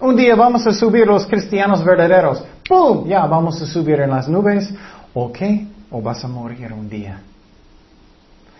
Un 0.00 0.14
día 0.14 0.34
vamos 0.36 0.66
a 0.66 0.72
subir 0.72 1.06
los 1.06 1.26
cristianos 1.26 1.84
verdaderos. 1.84 2.44
¡Pum! 2.68 3.06
Ya 3.08 3.26
vamos 3.26 3.60
a 3.60 3.66
subir 3.66 4.00
en 4.00 4.10
las 4.10 4.28
nubes. 4.28 4.72
¿O 5.12 5.32
qué? 5.32 5.66
O 5.90 6.00
vas 6.00 6.24
a 6.24 6.28
morir 6.28 6.72
un 6.72 6.88
día. 6.88 7.20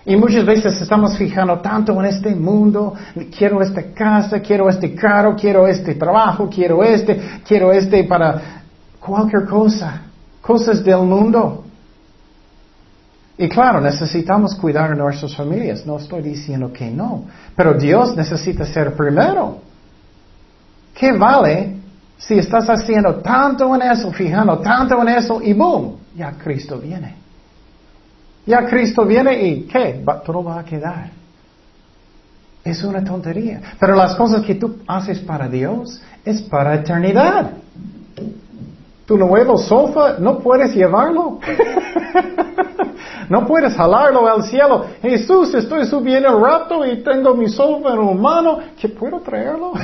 Y 0.09 0.17
muchas 0.17 0.47
veces 0.47 0.81
estamos 0.81 1.19
fijando 1.19 1.59
tanto 1.59 1.93
en 2.01 2.07
este 2.07 2.35
mundo, 2.35 2.95
quiero 3.37 3.61
esta 3.61 3.93
casa, 3.93 4.41
quiero 4.41 4.67
este 4.71 4.95
carro, 4.95 5.37
quiero 5.37 5.69
este 5.69 5.97
trabajo, 5.97 6.49
quiero 6.49 6.83
este, 6.83 7.21
quiero 7.47 7.71
este 7.75 8.05
para 8.05 8.63
cualquier 8.99 9.45
cosa, 9.45 10.01
cosas 10.41 10.83
del 10.83 11.03
mundo. 11.03 11.63
Y 13.37 13.51
claro, 13.51 13.83
necesitamos 13.83 14.55
cuidar 14.55 14.93
a 14.93 14.95
nuestras 14.95 15.37
familias, 15.37 15.85
no 15.85 15.99
estoy 15.99 16.23
diciendo 16.23 16.73
que 16.73 16.91
no, 16.91 17.25
pero 17.55 17.75
Dios 17.75 18.17
necesita 18.17 18.65
ser 18.65 18.95
primero. 18.95 19.59
¿Qué 20.95 21.13
vale 21.13 21.77
si 22.17 22.39
estás 22.39 22.67
haciendo 22.71 23.17
tanto 23.17 23.75
en 23.75 23.83
eso, 23.83 24.11
fijando 24.11 24.59
tanto 24.61 25.03
en 25.03 25.09
eso 25.09 25.43
y 25.43 25.53
boom, 25.53 25.99
ya 26.17 26.33
Cristo 26.33 26.79
viene? 26.79 27.28
Ya 28.49 28.65
Cristo 28.65 29.05
viene 29.05 29.47
y 29.47 29.61
¿qué? 29.67 30.03
todo 30.25 30.43
va 30.43 30.61
a 30.61 30.65
quedar. 30.65 31.11
Es 32.65 32.83
una 32.83 33.05
tontería. 33.05 33.61
Pero 33.79 33.95
las 33.95 34.15
cosas 34.17 34.43
que 34.43 34.55
tú 34.55 34.79
haces 34.87 35.19
para 35.19 35.49
Dios 35.49 36.01
es 36.25 36.41
para 36.41 36.77
eternidad. 36.77 37.51
Tu 39.05 39.19
nuevo 39.19 39.59
sofá 39.59 40.17
no 40.19 40.39
puedes 40.39 40.75
llevarlo. 40.75 41.39
no 43.29 43.47
puedes 43.47 43.75
jalarlo 43.75 44.27
al 44.27 44.43
cielo. 44.45 44.87
Jesús, 45.03 45.53
estoy 45.53 45.85
subiendo 45.85 46.31
el 46.31 46.43
rapto 46.43 46.87
y 46.87 47.03
tengo 47.03 47.35
mi 47.35 47.51
sofá 47.51 47.93
en 47.93 47.99
un 47.99 48.19
mano. 48.19 48.61
¿Qué 48.81 48.89
puedo 48.89 49.21
traerlo? 49.21 49.75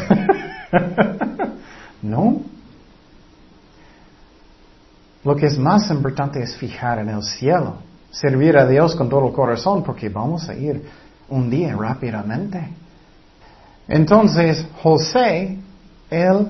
no. 2.00 2.40
Lo 5.22 5.36
que 5.36 5.44
es 5.44 5.58
más 5.58 5.90
importante 5.90 6.42
es 6.42 6.56
fijar 6.56 6.98
en 7.00 7.10
el 7.10 7.22
cielo, 7.22 7.76
servir 8.14 8.56
a 8.56 8.66
Dios 8.66 8.94
con 8.94 9.08
todo 9.08 9.26
el 9.26 9.32
corazón, 9.32 9.82
porque 9.82 10.08
vamos 10.08 10.48
a 10.48 10.54
ir 10.54 10.82
un 11.28 11.50
día 11.50 11.74
rápidamente. 11.76 12.68
Entonces, 13.88 14.66
José, 14.82 15.58
él 16.10 16.48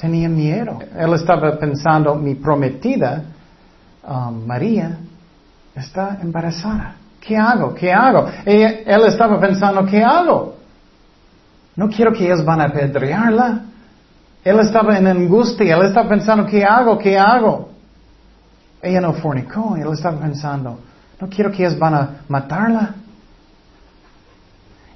tenía 0.00 0.28
miedo. 0.28 0.78
Él 0.96 1.12
estaba 1.14 1.58
pensando, 1.58 2.14
mi 2.14 2.36
prometida, 2.36 3.24
um, 4.06 4.46
María, 4.46 4.98
está 5.74 6.18
embarazada. 6.22 6.94
¿Qué 7.20 7.36
hago? 7.36 7.74
¿Qué 7.74 7.92
hago? 7.92 8.28
él 8.44 9.04
estaba 9.06 9.40
pensando, 9.40 9.84
¿qué 9.84 10.02
hago? 10.02 10.56
No 11.74 11.88
quiero 11.88 12.12
que 12.12 12.24
ellos 12.24 12.44
van 12.44 12.60
a 12.60 12.64
apedrearla. 12.66 13.62
Él 14.44 14.60
estaba 14.60 14.96
en 14.96 15.08
angustia, 15.08 15.76
él 15.76 15.86
estaba 15.86 16.08
pensando, 16.08 16.46
¿qué 16.46 16.64
hago? 16.64 16.96
¿Qué 16.96 17.18
hago? 17.18 17.75
Ella 18.86 19.00
no 19.00 19.12
fornicó, 19.14 19.76
él 19.76 19.88
estaba 19.92 20.20
pensando, 20.20 20.78
no 21.20 21.28
quiero 21.28 21.50
que 21.50 21.64
ellos 21.64 21.78
van 21.78 21.94
a 21.94 22.10
matarla. 22.28 22.94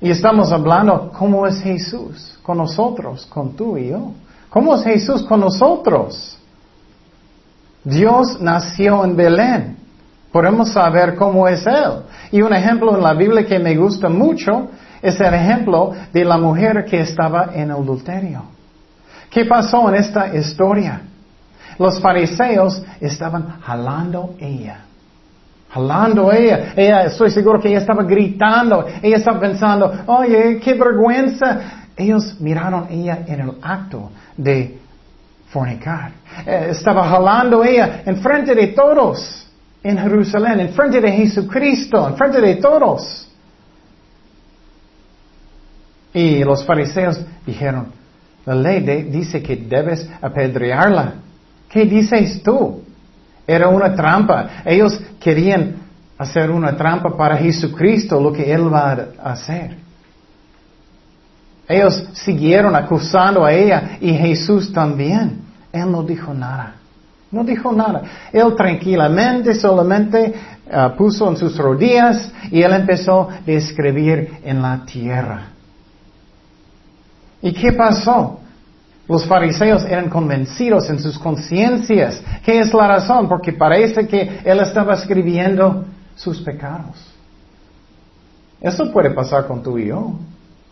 Y 0.01 0.11
estamos 0.11 0.53
hablando, 0.53 1.11
¿cómo 1.19 1.47
es 1.47 1.61
Jesús 1.61 2.39
con 2.43 2.59
nosotros, 2.59 3.27
con 3.27 3.55
tú 3.57 3.77
y 3.77 3.89
yo? 3.89 4.13
¿Cómo 4.49 4.75
es 4.77 4.85
Jesús 4.85 5.23
con 5.25 5.41
nosotros? 5.41 6.39
Dios 7.85 8.41
nació 8.41 9.05
en 9.05 9.17
Belén. 9.17 9.77
Podemos 10.33 10.73
saber 10.73 11.17
cómo 11.17 11.49
es 11.49 11.67
Él. 11.67 12.03
Y 12.31 12.43
un 12.43 12.53
ejemplo 12.53 12.95
en 12.97 13.03
la 13.03 13.15
Biblia 13.15 13.45
que 13.45 13.59
me 13.59 13.77
gusta 13.77 14.09
mucho 14.09 14.69
es 15.03 15.19
el 15.21 15.35
ejemplo 15.35 15.93
de 16.13 16.25
la 16.25 16.39
mujer 16.39 16.85
que 16.85 17.01
estaba 17.01 17.51
en 17.55 17.71
adulterio. 17.71 18.43
¿Qué 19.31 19.45
pasó 19.45 19.89
en 19.89 19.97
esta 19.97 20.35
historia? 20.35 21.03
Los 21.81 21.99
fariseos 21.99 22.83
estaban 23.01 23.59
jalando 23.63 24.35
ella. 24.39 24.81
Jalando 25.71 26.31
ella. 26.31 26.75
Ella, 26.77 27.05
estoy 27.07 27.31
seguro 27.31 27.59
que 27.59 27.71
ella 27.71 27.79
estaba 27.79 28.03
gritando. 28.03 28.85
Ella 29.01 29.17
estaba 29.17 29.41
pensando, 29.41 29.91
oye, 30.05 30.61
qué 30.63 30.75
vergüenza. 30.75 31.87
Ellos 31.97 32.39
miraron 32.39 32.87
ella 32.91 33.21
en 33.27 33.41
el 33.41 33.53
acto 33.63 34.11
de 34.37 34.79
fornicar. 35.49 36.13
Eh, 36.45 36.67
estaba 36.73 37.09
jalando 37.09 37.65
ella 37.65 38.03
en 38.05 38.19
frente 38.19 38.55
de 38.55 38.67
todos 38.67 39.49
en 39.83 39.97
Jerusalén, 39.97 40.61
en 40.61 40.75
frente 40.75 41.01
de 41.01 41.11
Jesucristo, 41.11 42.09
en 42.09 42.15
frente 42.15 42.43
de 42.43 42.57
todos. 42.57 43.27
Y 46.13 46.45
los 46.45 46.63
fariseos 46.63 47.19
dijeron, 47.47 47.87
la 48.45 48.55
ley 48.55 48.81
dice 49.05 49.43
que 49.43 49.57
debes 49.57 50.07
apedrearla. 50.21 51.30
¿Qué 51.71 51.85
dices 51.85 52.43
tú? 52.43 52.83
Era 53.47 53.69
una 53.69 53.95
trampa. 53.95 54.63
Ellos 54.65 55.01
querían 55.21 55.77
hacer 56.19 56.51
una 56.51 56.77
trampa 56.77 57.17
para 57.17 57.37
Jesucristo, 57.37 58.21
lo 58.21 58.33
que 58.33 58.53
Él 58.53 58.73
va 58.73 59.09
a 59.23 59.33
hacer. 59.33 59.77
Ellos 61.69 62.09
siguieron 62.15 62.75
acusando 62.75 63.45
a 63.45 63.53
ella 63.53 63.99
y 64.01 64.13
Jesús 64.13 64.73
también. 64.73 65.41
Él 65.73 65.91
no 65.91 66.03
dijo 66.03 66.35
nada. 66.35 66.75
No 67.31 67.45
dijo 67.45 67.73
nada. 67.73 68.03
Él 68.33 68.57
tranquilamente 68.57 69.55
solamente 69.55 70.35
uh, 70.67 70.97
puso 70.97 71.29
en 71.29 71.37
sus 71.37 71.57
rodillas 71.57 72.33
y 72.51 72.61
él 72.61 72.73
empezó 72.73 73.29
a 73.31 73.39
escribir 73.47 74.41
en 74.43 74.61
la 74.61 74.85
tierra. 74.85 75.43
¿Y 77.41 77.53
qué 77.53 77.73
pasó? 77.73 78.40
Los 79.11 79.27
fariseos 79.27 79.85
eran 79.87 80.09
convencidos 80.09 80.89
en 80.89 81.01
sus 81.01 81.19
conciencias. 81.19 82.23
¿Qué 82.45 82.61
es 82.61 82.73
la 82.73 82.87
razón? 82.87 83.29
Porque 83.29 83.53
parece 83.53 84.07
que 84.07 84.39
él 84.45 84.61
estaba 84.61 84.95
escribiendo 84.95 85.85
sus 86.15 86.41
pecados. 86.43 86.95
Eso 88.61 88.93
puede 88.93 89.11
pasar 89.11 89.49
con 89.49 89.65
tú 89.65 89.79
y 89.79 89.89
yo. 89.89 90.13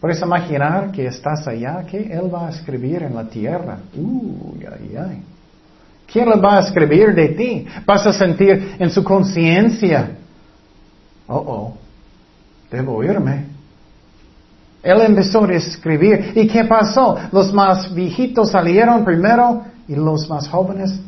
Puedes 0.00 0.22
imaginar 0.22 0.92
que 0.92 1.06
estás 1.06 1.48
allá, 1.48 1.82
que 1.82 2.12
Él 2.12 2.32
va 2.32 2.46
a 2.46 2.50
escribir 2.50 3.02
en 3.02 3.16
la 3.16 3.24
tierra. 3.24 3.78
Uy, 3.96 4.64
ay, 4.70 4.96
ay. 4.96 5.22
¿Quién 6.06 6.28
va 6.28 6.58
a 6.58 6.60
escribir 6.60 7.12
de 7.16 7.30
ti? 7.30 7.66
Vas 7.84 8.06
a 8.06 8.12
sentir 8.12 8.76
en 8.78 8.90
su 8.90 9.02
conciencia. 9.02 10.10
Oh, 11.26 11.42
oh, 11.44 11.74
debo 12.70 13.02
irme. 13.02 13.57
Él 14.82 15.00
empezó 15.00 15.44
a 15.44 15.52
escribir. 15.52 16.32
¿Y 16.34 16.46
qué 16.46 16.64
pasó? 16.64 17.16
Los 17.32 17.52
más 17.52 17.92
viejitos 17.92 18.50
salieron 18.50 19.04
primero 19.04 19.64
y 19.86 19.94
los 19.94 20.28
más 20.28 20.48
jóvenes 20.48 21.00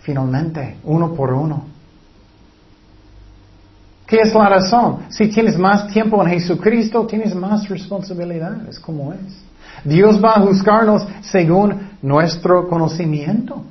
finalmente, 0.00 0.76
uno 0.84 1.14
por 1.14 1.32
uno. 1.32 1.64
¿Qué 4.06 4.18
es 4.22 4.34
la 4.34 4.48
razón? 4.48 5.04
Si 5.08 5.28
tienes 5.28 5.56
más 5.56 5.86
tiempo 5.86 6.20
en 6.22 6.30
Jesucristo, 6.30 7.06
tienes 7.06 7.34
más 7.34 7.68
responsabilidades, 7.68 8.80
¿cómo 8.80 9.12
es? 9.12 9.44
Dios 9.84 10.22
va 10.22 10.32
a 10.34 10.40
juzgarnos 10.40 11.06
según 11.22 11.90
nuestro 12.02 12.68
conocimiento. 12.68 13.62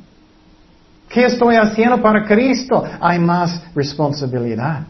¿Qué 1.10 1.26
estoy 1.26 1.56
haciendo 1.56 2.02
para 2.02 2.26
Cristo? 2.26 2.84
Hay 3.02 3.20
más 3.20 3.62
responsabilidad. 3.76 4.86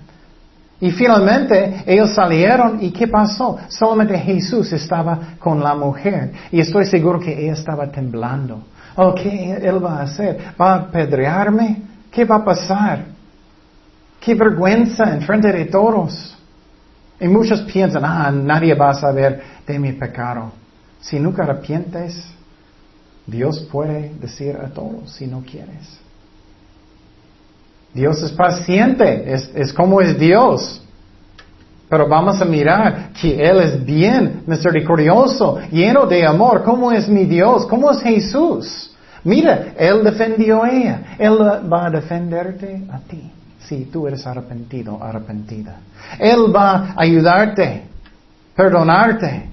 Y 0.81 0.91
finalmente 0.91 1.83
ellos 1.85 2.13
salieron 2.13 2.81
y 2.81 2.91
¿qué 2.91 3.07
pasó? 3.07 3.57
Solamente 3.67 4.17
Jesús 4.17 4.71
estaba 4.71 5.35
con 5.37 5.61
la 5.61 5.75
mujer 5.75 6.31
y 6.51 6.61
estoy 6.61 6.85
seguro 6.85 7.19
que 7.19 7.37
ella 7.37 7.53
estaba 7.53 7.91
temblando. 7.91 8.63
Oh, 8.95 9.13
¿qué 9.13 9.59
él 9.61 9.83
va 9.83 9.99
a 9.99 10.03
hacer? 10.03 10.37
¿Va 10.59 10.73
a 10.73 10.75
apedrearme? 10.75 11.81
¿Qué 12.09 12.23
va 12.23 12.37
a 12.37 12.45
pasar? 12.45 13.05
¡Qué 14.19 14.35
vergüenza 14.35 15.13
en 15.13 15.21
frente 15.21 15.51
de 15.51 15.65
todos! 15.65 16.37
Y 17.19 17.27
muchos 17.27 17.61
piensan, 17.61 18.03
ah, 18.05 18.31
nadie 18.31 18.73
va 18.73 18.91
a 18.91 18.93
saber 18.93 19.41
de 19.67 19.79
mi 19.79 19.91
pecado. 19.91 20.53
Si 21.01 21.19
nunca 21.19 21.43
arrepientes, 21.43 22.25
Dios 23.25 23.67
puede 23.71 24.13
decir 24.19 24.57
a 24.57 24.69
todos 24.69 25.11
si 25.11 25.27
no 25.27 25.41
quieres. 25.41 25.99
Dios 27.93 28.21
es 28.21 28.31
paciente, 28.31 29.33
es, 29.33 29.73
como 29.73 30.01
es 30.01 30.17
Dios. 30.17 30.81
Pero 31.89 32.07
vamos 32.07 32.39
a 32.39 32.45
mirar 32.45 33.09
que 33.19 33.35
Él 33.41 33.59
es 33.61 33.83
bien 33.83 34.43
misericordioso, 34.45 35.59
lleno 35.71 36.05
de 36.05 36.25
amor. 36.25 36.63
¿Cómo 36.63 36.91
es 36.91 37.09
mi 37.09 37.25
Dios? 37.25 37.65
¿Cómo 37.65 37.89
es 37.91 38.01
Jesús? 38.01 38.95
Mira, 39.23 39.73
Él 39.77 40.03
defendió 40.03 40.63
a 40.63 40.69
ella. 40.69 41.01
Él 41.17 41.39
va 41.41 41.87
a 41.87 41.89
defenderte 41.89 42.83
a 42.91 42.99
ti 42.99 43.31
si 43.59 43.85
tú 43.85 44.07
eres 44.07 44.25
arrepentido, 44.25 45.01
arrepentida. 45.01 45.77
Él 46.17 46.55
va 46.55 46.93
a 46.95 46.95
ayudarte, 46.97 47.83
perdonarte. 48.55 49.49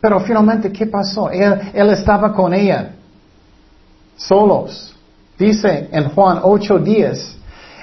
Pero 0.00 0.20
finalmente, 0.20 0.70
¿qué 0.70 0.86
pasó? 0.86 1.30
Él 1.30 1.90
estaba 1.90 2.32
con 2.32 2.52
ella, 2.54 2.90
solos. 4.16 4.93
Dice 5.38 5.88
en 5.90 6.10
Juan 6.10 6.40
8:10, 6.42 7.36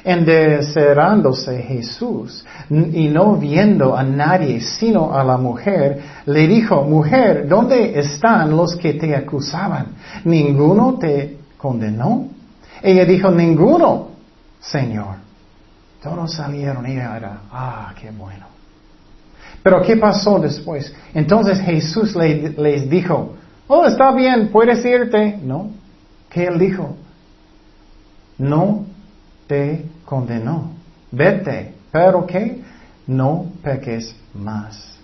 enderecerándose 0.04 1.62
Jesús 1.62 2.46
y 2.70 3.08
no 3.08 3.36
viendo 3.36 3.96
a 3.96 4.04
nadie 4.04 4.62
sino 4.62 5.14
a 5.14 5.24
la 5.24 5.38
mujer, 5.38 6.02
le 6.26 6.48
dijo, 6.48 6.84
mujer, 6.84 7.48
¿dónde 7.48 8.00
están 8.00 8.56
los 8.56 8.76
que 8.76 8.94
te 8.94 9.16
acusaban? 9.16 9.88
¿Ninguno 10.24 10.98
te 10.98 11.38
condenó? 11.58 12.28
Ella 12.82 13.06
dijo, 13.06 13.30
ninguno, 13.30 14.10
Señor. 14.60 15.16
Todos 16.02 16.34
salieron 16.34 16.88
y 16.90 16.94
era, 16.94 17.42
ah, 17.52 17.94
qué 18.00 18.10
bueno. 18.10 18.48
Pero 19.62 19.82
¿qué 19.84 19.98
pasó 19.98 20.40
después? 20.40 20.92
Entonces 21.14 21.60
Jesús 21.60 22.16
les 22.16 22.90
dijo, 22.90 23.36
oh, 23.68 23.86
está 23.86 24.12
bien, 24.12 24.50
puedes 24.52 24.84
irte. 24.84 25.38
No. 25.44 25.70
¿Qué 26.30 26.46
él 26.46 26.58
dijo? 26.58 26.96
No 28.38 28.86
te 29.48 29.86
condenó. 30.06 30.72
Vete, 31.12 31.74
pero 31.92 32.26
que 32.26 32.62
no 33.08 33.46
peques 33.64 34.16
más. 34.34 34.98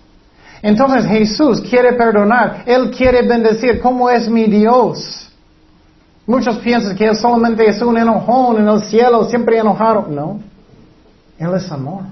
Entonces 0.62 1.06
Jesús 1.06 1.62
quiere 1.62 1.94
perdonar, 1.94 2.64
Él 2.66 2.92
quiere 2.92 3.28
bendecir, 3.28 3.80
¿cómo 3.80 4.10
es 4.10 4.28
mi 4.28 4.46
Dios? 4.46 5.32
Muchos 6.26 6.58
piensan 6.58 6.96
que 6.96 7.06
Él 7.06 7.16
solamente 7.16 7.66
es 7.66 7.82
un 7.82 7.98
enojón 7.98 8.58
en 8.58 8.68
el 8.68 8.82
cielo, 8.84 9.26
siempre 9.26 9.60
enojado. 9.60 10.08
No, 10.10 10.40
Él 11.38 11.54
es 11.56 11.72
amor. 11.72 12.04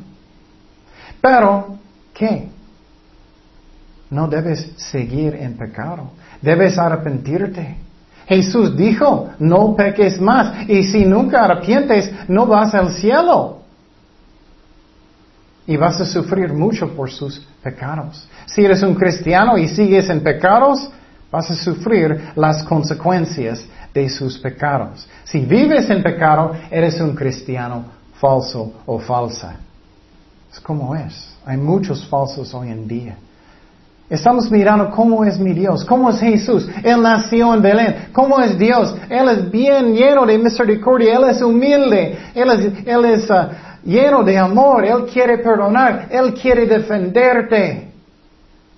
Pero, 1.22 1.78
¿qué? 2.14 2.48
No 4.10 4.28
debes 4.28 4.72
seguir 4.78 5.36
en 5.36 5.58
pecado, 5.58 6.12
debes 6.42 6.78
arrepentirte. 6.78 7.85
Jesús 8.28 8.76
dijo, 8.76 9.30
no 9.40 9.76
peques 9.76 10.20
más. 10.20 10.68
Y 10.68 10.84
si 10.84 11.06
nunca 11.06 11.46
arrepientes, 11.46 12.12
no 12.28 12.48
vas 12.48 12.74
al 12.74 12.92
cielo. 12.92 13.60
Y 15.68 15.78
vas 15.78 16.00
a 16.02 16.06
sufrir 16.06 16.54
mucho 16.54 16.96
por 16.96 17.12
sus 17.12 17.40
pecados. 17.62 18.28
Si 18.46 18.64
eres 18.64 18.84
un 18.84 18.96
cristiano 18.96 19.58
y 19.58 19.68
sigues 19.68 20.10
en 20.10 20.22
pecados, 20.22 20.90
vas 21.32 21.50
a 21.52 21.56
sufrir 21.56 22.32
las 22.36 22.64
consecuencias 22.64 23.66
de 23.94 24.10
sus 24.10 24.38
pecados. 24.38 25.08
Si 25.24 25.40
vives 25.40 25.90
en 25.90 26.04
pecado, 26.04 26.54
eres 26.70 27.00
un 27.00 27.16
cristiano 27.16 27.86
falso 28.20 28.74
o 28.86 29.00
falsa. 29.00 29.56
Es 30.52 30.60
como 30.60 30.96
es. 30.96 31.36
Hay 31.46 31.58
muchos 31.58 32.08
falsos 32.08 32.54
hoy 32.54 32.70
en 32.70 32.88
día. 32.88 33.18
Estamos 34.08 34.52
mirando 34.52 34.92
cómo 34.92 35.26
es 35.26 35.40
mi 35.40 35.54
Dios, 35.54 35.84
cómo 35.84 36.12
es 36.12 36.20
Jesús. 36.20 36.70
Él 36.84 37.02
nació 37.02 37.56
en 37.56 37.62
Belén. 37.62 37.96
¿Cómo 38.12 38.40
es 38.40 38.58
Dios? 38.58 38.96
Él 39.10 39.30
es 39.30 39.50
bien 39.50 39.96
lleno 39.96 40.28
de 40.28 40.38
misericordia. 40.38 41.16
Él 41.16 41.24
es 41.30 41.42
humilde. 41.42 42.18
Él 42.36 43.06
es, 43.06 43.30
uh, 43.30 43.48
lleno 43.84 44.24
de 44.24 44.38
amor. 44.38 44.86
Él 44.86 45.06
quiere 45.12 45.40
perdonar. 45.40 46.08
Él 46.12 46.36
quiere 46.36 46.68
defenderte. 46.68 47.92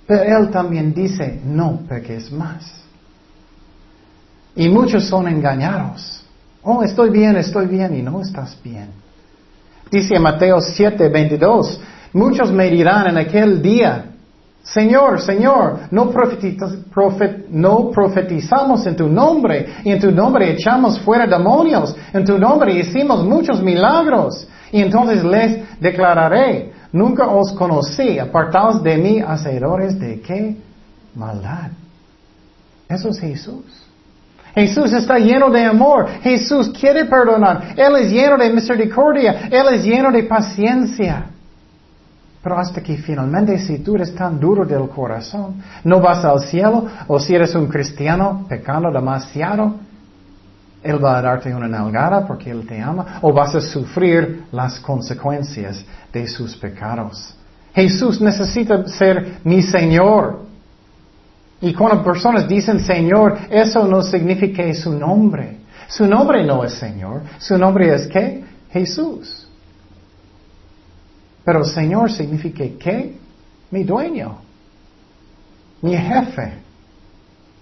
Pero 0.05 0.23
Él 0.23 0.49
también 0.49 0.93
dice, 0.93 1.41
no 1.43 1.81
peques 1.89 2.31
más. 2.31 2.85
Y 4.55 4.69
muchos 4.69 5.09
son 5.09 5.27
engañados. 5.27 6.25
Oh, 6.63 6.83
estoy 6.83 7.09
bien, 7.09 7.35
estoy 7.35 7.67
bien. 7.67 7.93
Y 7.97 8.01
no 8.01 8.21
estás 8.21 8.57
bien. 8.63 8.91
Dice 9.91 10.17
Mateo 10.19 10.61
7, 10.61 11.09
22. 11.09 11.81
Muchos 12.13 12.49
me 12.49 12.69
dirán 12.69 13.07
en 13.07 13.17
aquel 13.17 13.61
día, 13.61 14.06
Señor, 14.73 15.21
Señor, 15.21 15.79
no, 15.91 16.11
profetizamos 17.91 18.85
en 18.85 18.95
tu 18.97 19.07
nombre 19.07 19.65
y 19.85 19.91
en 19.91 19.99
tu 19.99 20.11
nombre 20.11 20.51
echamos 20.51 20.99
fuera 20.99 21.25
demonios, 21.25 21.95
en 22.11 22.25
tu 22.25 22.37
nombre 22.37 22.73
hicimos 22.73 23.23
muchos 23.23 23.63
milagros. 23.63 24.45
Y 24.71 24.81
entonces 24.81 25.23
les 25.23 25.79
declararé, 25.79 26.73
nunca 26.91 27.27
os 27.27 27.53
conocí, 27.53 28.19
apartaos 28.19 28.83
de 28.83 28.97
mí, 28.97 29.21
hacedores 29.25 29.97
de 29.97 30.19
qué 30.19 30.57
maldad. 31.15 31.71
Eso 32.89 33.09
es 33.09 33.19
Jesús. 33.19 33.63
Jesús 34.53 34.91
está 34.91 35.17
lleno 35.17 35.49
de 35.49 35.63
amor. 35.63 36.09
Jesús 36.21 36.69
quiere 36.69 37.05
perdonar. 37.05 37.73
Él 37.77 37.95
es 37.97 38.11
lleno 38.11 38.37
de 38.37 38.49
misericordia. 38.49 39.47
Él 39.49 39.67
es 39.71 39.83
lleno 39.83 40.11
de 40.11 40.23
paciencia. 40.23 41.27
Pero 42.47 42.61
hasta 42.61 42.81
que 42.81 42.95
finalmente 42.95 43.59
si 43.59 43.79
tú 43.79 43.95
eres 43.95 44.15
tan 44.15 44.39
duro 44.39 44.65
del 44.65 44.87
corazón, 44.87 45.61
no 45.83 45.99
vas 45.99 46.23
al 46.23 46.39
cielo, 46.39 46.87
o 47.07 47.19
si 47.19 47.35
eres 47.35 47.53
un 47.55 47.67
cristiano 47.67 48.45
pecando 48.47 48.89
demasiado, 48.89 49.75
Él 50.81 51.03
va 51.03 51.17
a 51.17 51.21
darte 51.21 51.53
una 51.53 51.67
nalgada 51.67 52.25
porque 52.25 52.49
Él 52.49 52.65
te 52.65 52.81
ama, 52.81 53.19
o 53.21 53.33
vas 53.33 53.53
a 53.53 53.59
sufrir 53.59 54.45
las 54.53 54.79
consecuencias 54.79 55.83
de 56.13 56.25
sus 56.25 56.55
pecados. 56.55 57.35
Jesús 57.75 58.21
necesita 58.21 58.87
ser 58.87 59.39
mi 59.43 59.61
Señor. 59.61 60.45
Y 61.59 61.73
cuando 61.73 62.01
personas 62.01 62.47
dicen 62.47 62.79
Señor, 62.79 63.39
eso 63.49 63.85
no 63.85 64.01
significa 64.01 64.73
su 64.73 64.97
nombre. 64.97 65.57
Su 65.89 66.07
nombre 66.07 66.45
no 66.45 66.63
es 66.63 66.75
Señor. 66.75 67.23
Su 67.39 67.57
nombre 67.57 67.93
es 67.93 68.07
qué? 68.07 68.45
Jesús. 68.71 69.46
Pero 71.47 71.63
Señor 71.63 72.11
significa 72.11 72.65
que 72.77 73.15
mi 73.71 73.85
dueño, 73.85 74.39
mi 75.81 75.95
jefe. 75.95 76.55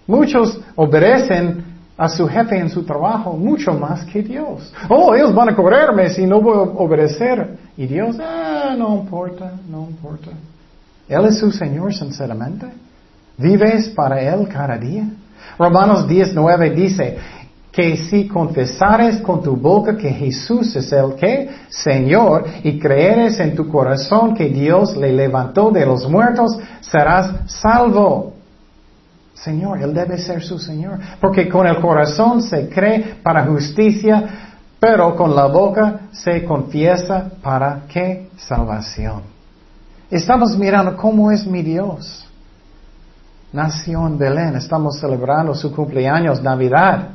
Muchos 0.08 0.60
obedecen 0.76 1.64
a 1.96 2.10
su 2.10 2.28
jefe 2.28 2.58
en 2.58 2.72
su 2.72 2.84
trabajo 2.84 3.34
mucho 3.34 3.74
más 3.74 4.04
que 4.06 4.24
Dios. 4.24 4.74
Oh, 4.90 5.14
ellos 5.14 5.36
van 5.36 5.50
a 5.50 5.56
correrme 5.56 6.10
si 6.10 6.26
no 6.26 6.42
voy 6.42 6.58
a 6.58 6.62
obedecer. 6.62 7.60
Y 7.78 7.86
Dios, 7.86 8.18
ah, 8.20 8.74
no 8.76 8.96
importa, 8.96 9.54
no 9.70 9.86
importa. 9.88 10.32
Él 11.08 11.26
es 11.26 11.38
su 11.38 11.52
Señor, 11.52 11.94
sinceramente. 11.94 12.66
¿Vives 13.38 13.90
para 13.90 14.20
Él 14.20 14.48
cada 14.48 14.80
día? 14.80 15.08
Romanos 15.60 16.08
19 16.08 16.72
dice, 16.72 17.18
que 17.76 17.98
si 17.98 18.26
confesares 18.26 19.18
con 19.18 19.44
tu 19.44 19.58
boca 19.58 19.98
que 19.98 20.10
Jesús 20.10 20.74
es 20.78 20.94
el 20.94 21.14
que, 21.16 21.50
Señor, 21.68 22.46
y 22.64 22.80
creeres 22.80 23.38
en 23.42 23.54
tu 23.54 23.68
corazón 23.68 24.34
que 24.34 24.46
Dios 24.46 24.96
le 24.96 25.12
levantó 25.12 25.72
de 25.72 25.86
los 25.86 26.10
muertos, 26.10 26.58
serás 26.80 27.52
salvo. 27.52 28.32
Señor, 29.34 29.82
Él 29.82 29.94
debe 29.94 30.18
ser 30.18 30.42
su 30.42 30.58
Señor, 30.58 31.00
porque 31.20 31.50
con 31.50 31.68
el 31.68 31.82
corazón 31.82 32.42
se 32.42 32.70
cree 32.70 33.18
para 33.22 33.46
justicia, 33.46 34.24
pero 34.80 35.14
con 35.14 35.36
la 35.36 35.48
boca 35.48 36.08
se 36.14 36.46
confiesa 36.46 37.30
para 37.44 37.82
qué 37.90 38.30
salvación. 38.38 39.24
Estamos 40.10 40.58
mirando 40.58 40.96
cómo 40.96 41.30
es 41.30 41.46
mi 41.46 41.62
Dios. 41.62 42.26
Nació 43.52 44.08
en 44.08 44.18
Belén, 44.18 44.56
estamos 44.56 44.98
celebrando 44.98 45.54
su 45.54 45.76
cumpleaños, 45.76 46.42
Navidad. 46.42 47.15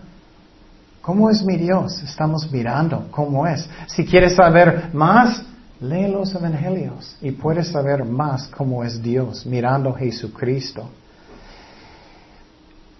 ¿Cómo 1.00 1.30
es 1.30 1.42
mi 1.42 1.56
Dios? 1.56 2.02
Estamos 2.02 2.50
mirando 2.52 3.06
cómo 3.10 3.46
es. 3.46 3.68
Si 3.86 4.04
quieres 4.04 4.36
saber 4.36 4.90
más, 4.92 5.42
lee 5.80 6.08
los 6.08 6.34
evangelios 6.34 7.16
y 7.22 7.30
puedes 7.30 7.68
saber 7.68 8.04
más 8.04 8.48
cómo 8.48 8.84
es 8.84 9.02
Dios, 9.02 9.46
mirando 9.46 9.90
a 9.90 9.98
Jesucristo. 9.98 10.90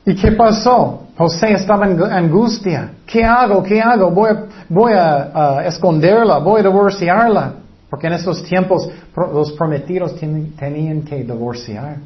¿Y 0.07 0.15
qué 0.15 0.33
pasó? 0.33 1.09
José 1.17 1.53
estaba 1.53 1.87
en 1.87 2.03
angustia. 2.03 2.93
¿Qué 3.07 3.23
hago? 3.23 3.63
¿Qué 3.63 3.81
hago? 3.81 4.11
Voy 4.11 4.31
a, 4.31 4.45
voy 4.69 4.93
a, 4.95 5.67
esconderla, 5.67 6.39
voy 6.39 6.61
a 6.61 6.63
divorciarla. 6.65 7.55
Porque 7.91 8.07
en 8.07 8.15
estos 8.15 8.43
tiempos 8.45 8.89
los 9.15 9.53
prometidos 9.53 10.17
tenían 10.17 11.03
que 11.03 11.17
divorciar. 11.17 11.99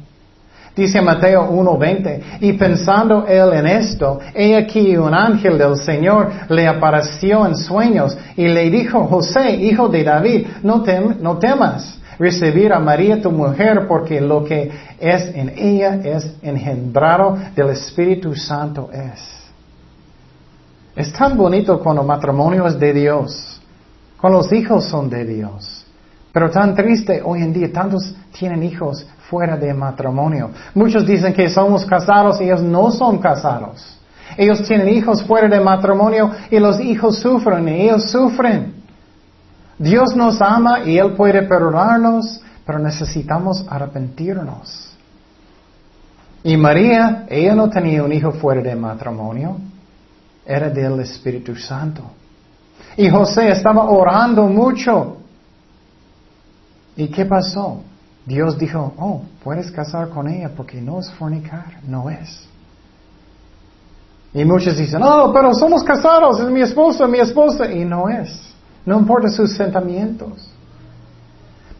Dice 0.75 1.01
Mateo 1.01 1.49
1.20, 1.51 2.21
y 2.41 2.53
pensando 2.53 3.25
él 3.25 3.53
en 3.53 3.65
esto, 3.65 4.19
he 4.33 4.57
aquí 4.57 4.97
un 4.97 5.13
ángel 5.13 5.57
del 5.57 5.77
Señor 5.77 6.29
le 6.49 6.67
apareció 6.67 7.45
en 7.45 7.55
sueños 7.55 8.17
y 8.35 8.49
le 8.49 8.69
dijo, 8.69 9.05
José, 9.05 9.51
hijo 9.51 9.87
de 9.87 10.03
David, 10.03 10.47
no, 10.63 10.83
no 11.21 11.37
temas 11.37 11.97
recibir 12.19 12.73
a 12.73 12.79
María 12.79 13.21
tu 13.21 13.31
mujer 13.31 13.87
porque 13.87 14.19
lo 14.19 14.43
que 14.43 14.69
es 14.99 15.33
en 15.33 15.53
ella 15.55 15.95
es 16.03 16.35
engendrado 16.41 17.37
del 17.55 17.69
Espíritu 17.69 18.35
Santo 18.35 18.89
es. 18.91 19.45
Es 20.95 21.11
tan 21.13 21.37
bonito 21.37 21.79
cuando 21.79 22.01
el 22.01 22.07
matrimonio 22.07 22.67
es 22.67 22.79
de 22.79 22.93
Dios, 22.93 23.61
cuando 24.19 24.39
los 24.39 24.51
hijos 24.51 24.85
son 24.85 25.09
de 25.09 25.25
Dios. 25.25 25.85
Pero 26.31 26.49
tan 26.49 26.75
triste 26.75 27.21
hoy 27.23 27.41
en 27.41 27.53
día, 27.53 27.71
tantos 27.71 28.13
tienen 28.37 28.63
hijos 28.63 29.07
fuera 29.29 29.57
de 29.57 29.73
matrimonio. 29.73 30.51
Muchos 30.73 31.05
dicen 31.05 31.33
que 31.33 31.49
somos 31.49 31.85
casados 31.85 32.39
y 32.39 32.45
ellos 32.45 32.61
no 32.61 32.91
son 32.91 33.19
casados. 33.19 33.99
Ellos 34.37 34.63
tienen 34.63 34.89
hijos 34.89 35.23
fuera 35.23 35.47
de 35.47 35.59
matrimonio 35.59 36.31
y 36.49 36.59
los 36.59 36.79
hijos 36.79 37.19
sufren 37.19 37.67
y 37.67 37.81
ellos 37.81 38.11
sufren. 38.11 38.83
Dios 39.77 40.15
nos 40.15 40.41
ama 40.41 40.81
y 40.85 40.97
Él 40.97 41.13
puede 41.13 41.43
perdonarnos, 41.43 42.41
pero 42.65 42.79
necesitamos 42.79 43.65
arrepentirnos. 43.69 44.91
Y 46.43 46.57
María, 46.57 47.25
ella 47.29 47.55
no 47.55 47.69
tenía 47.69 48.03
un 48.03 48.13
hijo 48.13 48.31
fuera 48.31 48.61
de 48.61 48.75
matrimonio, 48.75 49.57
era 50.45 50.69
del 50.69 50.99
Espíritu 50.99 51.55
Santo. 51.55 52.03
Y 52.97 53.09
José 53.09 53.49
estaba 53.49 53.83
orando 53.89 54.43
mucho. 54.47 55.17
¿Y 56.95 57.07
qué 57.07 57.25
pasó? 57.25 57.81
Dios 58.25 58.57
dijo, 58.57 58.93
oh, 58.97 59.21
puedes 59.43 59.71
casar 59.71 60.09
con 60.09 60.27
ella 60.27 60.49
porque 60.55 60.81
no 60.81 60.99
es 60.99 61.11
fornicar, 61.11 61.79
no 61.87 62.09
es. 62.09 62.47
Y 64.33 64.43
muchos 64.43 64.77
dicen, 64.77 65.01
oh, 65.03 65.31
pero 65.31 65.53
somos 65.53 65.83
casados, 65.83 66.39
es 66.39 66.49
mi 66.49 66.61
esposa, 66.61 67.07
mi 67.07 67.19
esposa, 67.19 67.71
y 67.71 67.85
no 67.85 68.09
es. 68.09 68.53
No 68.85 68.99
importa 68.99 69.29
sus 69.29 69.55
sentimientos. 69.55 70.51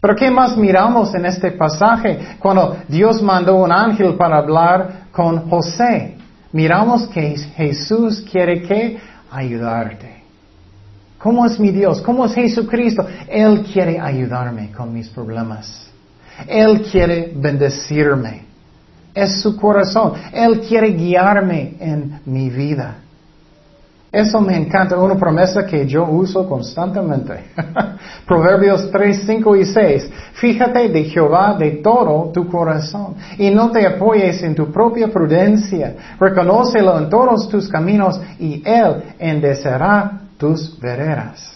Pero 0.00 0.14
¿qué 0.14 0.30
más 0.30 0.56
miramos 0.56 1.14
en 1.14 1.26
este 1.26 1.50
pasaje 1.52 2.36
cuando 2.38 2.76
Dios 2.88 3.20
mandó 3.22 3.56
un 3.56 3.72
ángel 3.72 4.14
para 4.14 4.38
hablar 4.38 5.06
con 5.10 5.50
José? 5.50 6.16
Miramos 6.52 7.08
que 7.08 7.36
Jesús 7.36 8.24
quiere 8.30 8.62
que 8.62 8.98
ayudarte. 9.30 10.22
¿Cómo 11.18 11.44
es 11.44 11.58
mi 11.58 11.72
Dios? 11.72 12.00
¿Cómo 12.02 12.24
es 12.24 12.34
Jesucristo? 12.34 13.04
Él 13.28 13.64
quiere 13.72 13.98
ayudarme 13.98 14.70
con 14.70 14.92
mis 14.92 15.08
problemas. 15.08 15.85
Él 16.46 16.82
quiere 16.82 17.32
bendecirme. 17.34 18.44
Es 19.14 19.40
su 19.40 19.56
corazón. 19.56 20.12
Él 20.32 20.60
quiere 20.60 20.88
guiarme 20.88 21.74
en 21.80 22.20
mi 22.26 22.50
vida. 22.50 22.96
Eso 24.12 24.40
me 24.40 24.56
encanta, 24.56 24.96
una 24.96 25.16
promesa 25.16 25.66
que 25.66 25.86
yo 25.86 26.06
uso 26.06 26.48
constantemente. 26.48 27.50
Proverbios 28.26 28.90
3, 28.90 29.24
5 29.26 29.56
y 29.56 29.64
6. 29.66 30.10
Fíjate 30.34 30.88
de 30.88 31.04
Jehová 31.04 31.54
de 31.58 31.82
todo 31.82 32.30
tu 32.32 32.48
corazón 32.48 33.16
y 33.36 33.50
no 33.50 33.70
te 33.70 33.86
apoyes 33.86 34.42
en 34.42 34.54
tu 34.54 34.72
propia 34.72 35.08
prudencia. 35.08 35.94
Reconócelo 36.18 36.98
en 36.98 37.10
todos 37.10 37.48
tus 37.48 37.68
caminos 37.68 38.18
y 38.38 38.62
Él 38.64 39.02
endecerá 39.18 40.20
tus 40.38 40.78
veredas. 40.80 41.55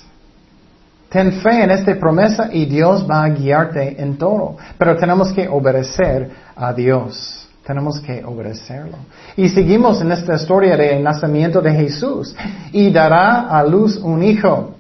Ten 1.10 1.32
fe 1.42 1.64
en 1.64 1.72
esta 1.72 1.98
promesa 1.98 2.48
y 2.52 2.66
Dios 2.66 3.04
va 3.08 3.24
a 3.24 3.28
guiarte 3.28 4.00
en 4.00 4.16
todo. 4.16 4.56
Pero 4.78 4.96
tenemos 4.96 5.32
que 5.32 5.48
obedecer 5.48 6.30
a 6.54 6.72
Dios. 6.72 7.48
Tenemos 7.66 8.00
que 8.00 8.24
obedecerlo. 8.24 8.96
Y 9.36 9.48
seguimos 9.48 10.00
en 10.00 10.12
esta 10.12 10.36
historia 10.36 10.76
del 10.76 11.02
nacimiento 11.02 11.60
de 11.60 11.72
Jesús. 11.72 12.34
Y 12.70 12.90
dará 12.90 13.48
a 13.48 13.64
luz 13.64 13.96
un 13.96 14.22
hijo. 14.22 14.74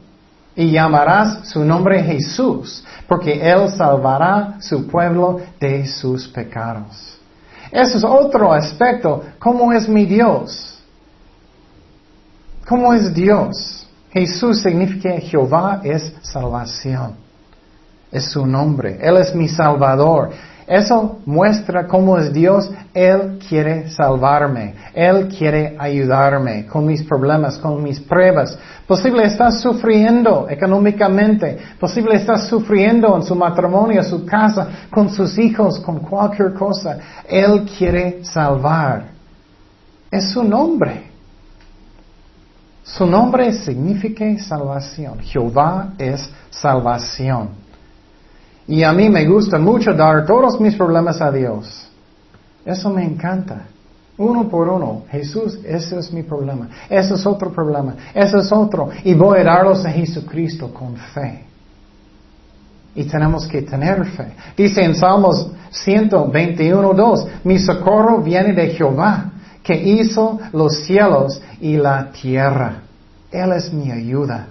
Y 0.54 0.70
llamarás 0.70 1.48
su 1.48 1.64
nombre 1.64 2.02
Jesús, 2.02 2.84
porque 3.06 3.40
Él 3.40 3.70
salvará 3.70 4.56
su 4.60 4.86
pueblo 4.86 5.40
de 5.58 5.86
sus 5.86 6.28
pecados. 6.28 7.18
Eso 7.72 7.98
es 7.98 8.04
otro 8.04 8.52
aspecto. 8.52 9.22
¿Cómo 9.38 9.72
es 9.72 9.88
mi 9.88 10.06
Dios? 10.06 10.78
¿Cómo 12.68 12.92
es 12.92 13.12
Dios? 13.12 13.79
Jesús 14.12 14.62
significa 14.62 15.10
Jehová 15.20 15.80
es 15.84 16.12
salvación. 16.22 17.14
Es 18.10 18.30
su 18.32 18.44
nombre. 18.44 18.98
Él 19.00 19.16
es 19.18 19.34
mi 19.34 19.46
salvador. 19.46 20.30
Eso 20.66 21.18
muestra 21.26 21.86
cómo 21.86 22.18
es 22.18 22.32
Dios. 22.32 22.70
Él 22.92 23.38
quiere 23.48 23.88
salvarme. 23.90 24.74
Él 24.94 25.28
quiere 25.28 25.76
ayudarme 25.78 26.66
con 26.66 26.86
mis 26.86 27.04
problemas, 27.04 27.58
con 27.58 27.82
mis 27.82 28.00
pruebas. 28.00 28.58
Posible 28.86 29.24
estás 29.24 29.60
sufriendo 29.60 30.48
económicamente. 30.48 31.58
Posible 31.78 32.16
estás 32.16 32.48
sufriendo 32.48 33.16
en 33.16 33.22
su 33.22 33.36
matrimonio, 33.36 34.02
su 34.02 34.24
casa, 34.26 34.68
con 34.90 35.08
sus 35.08 35.38
hijos, 35.38 35.78
con 35.80 36.00
cualquier 36.00 36.54
cosa. 36.54 36.98
Él 37.28 37.68
quiere 37.78 38.24
salvar. 38.24 39.04
Es 40.10 40.30
su 40.30 40.42
nombre. 40.42 41.09
Su 42.96 43.06
nombre 43.06 43.52
significa 43.52 44.24
salvación. 44.38 45.20
Jehová 45.20 45.92
es 45.96 46.28
salvación. 46.50 47.50
Y 48.66 48.82
a 48.82 48.92
mí 48.92 49.08
me 49.08 49.26
gusta 49.26 49.58
mucho 49.58 49.92
dar 49.92 50.26
todos 50.26 50.60
mis 50.60 50.74
problemas 50.74 51.20
a 51.20 51.30
Dios. 51.30 51.88
Eso 52.64 52.90
me 52.90 53.04
encanta. 53.04 53.62
Uno 54.18 54.48
por 54.48 54.68
uno. 54.68 55.04
Jesús, 55.08 55.60
ese 55.64 55.98
es 55.98 56.12
mi 56.12 56.24
problema. 56.24 56.68
Ese 56.88 57.14
es 57.14 57.24
otro 57.24 57.52
problema. 57.52 57.94
Ese 58.12 58.38
es 58.38 58.50
otro. 58.50 58.90
Y 59.04 59.14
voy 59.14 59.38
a 59.38 59.44
darlos 59.44 59.84
a 59.84 59.90
Jesucristo 59.90 60.74
con 60.74 60.96
fe. 60.96 61.44
Y 62.96 63.04
tenemos 63.04 63.46
que 63.46 63.62
tener 63.62 64.04
fe. 64.04 64.32
Dice 64.56 64.82
en 64.82 64.96
Salmos 64.96 65.48
121, 65.70 66.92
2, 66.92 67.26
mi 67.44 67.58
socorro 67.58 68.20
viene 68.20 68.52
de 68.52 68.70
Jehová 68.70 69.30
que 69.70 69.76
hizo 69.76 70.40
los 70.52 70.82
cielos 70.84 71.40
y 71.60 71.76
la 71.76 72.10
tierra. 72.10 72.82
Él 73.30 73.52
es 73.52 73.72
mi 73.72 73.92
ayuda. 73.92 74.48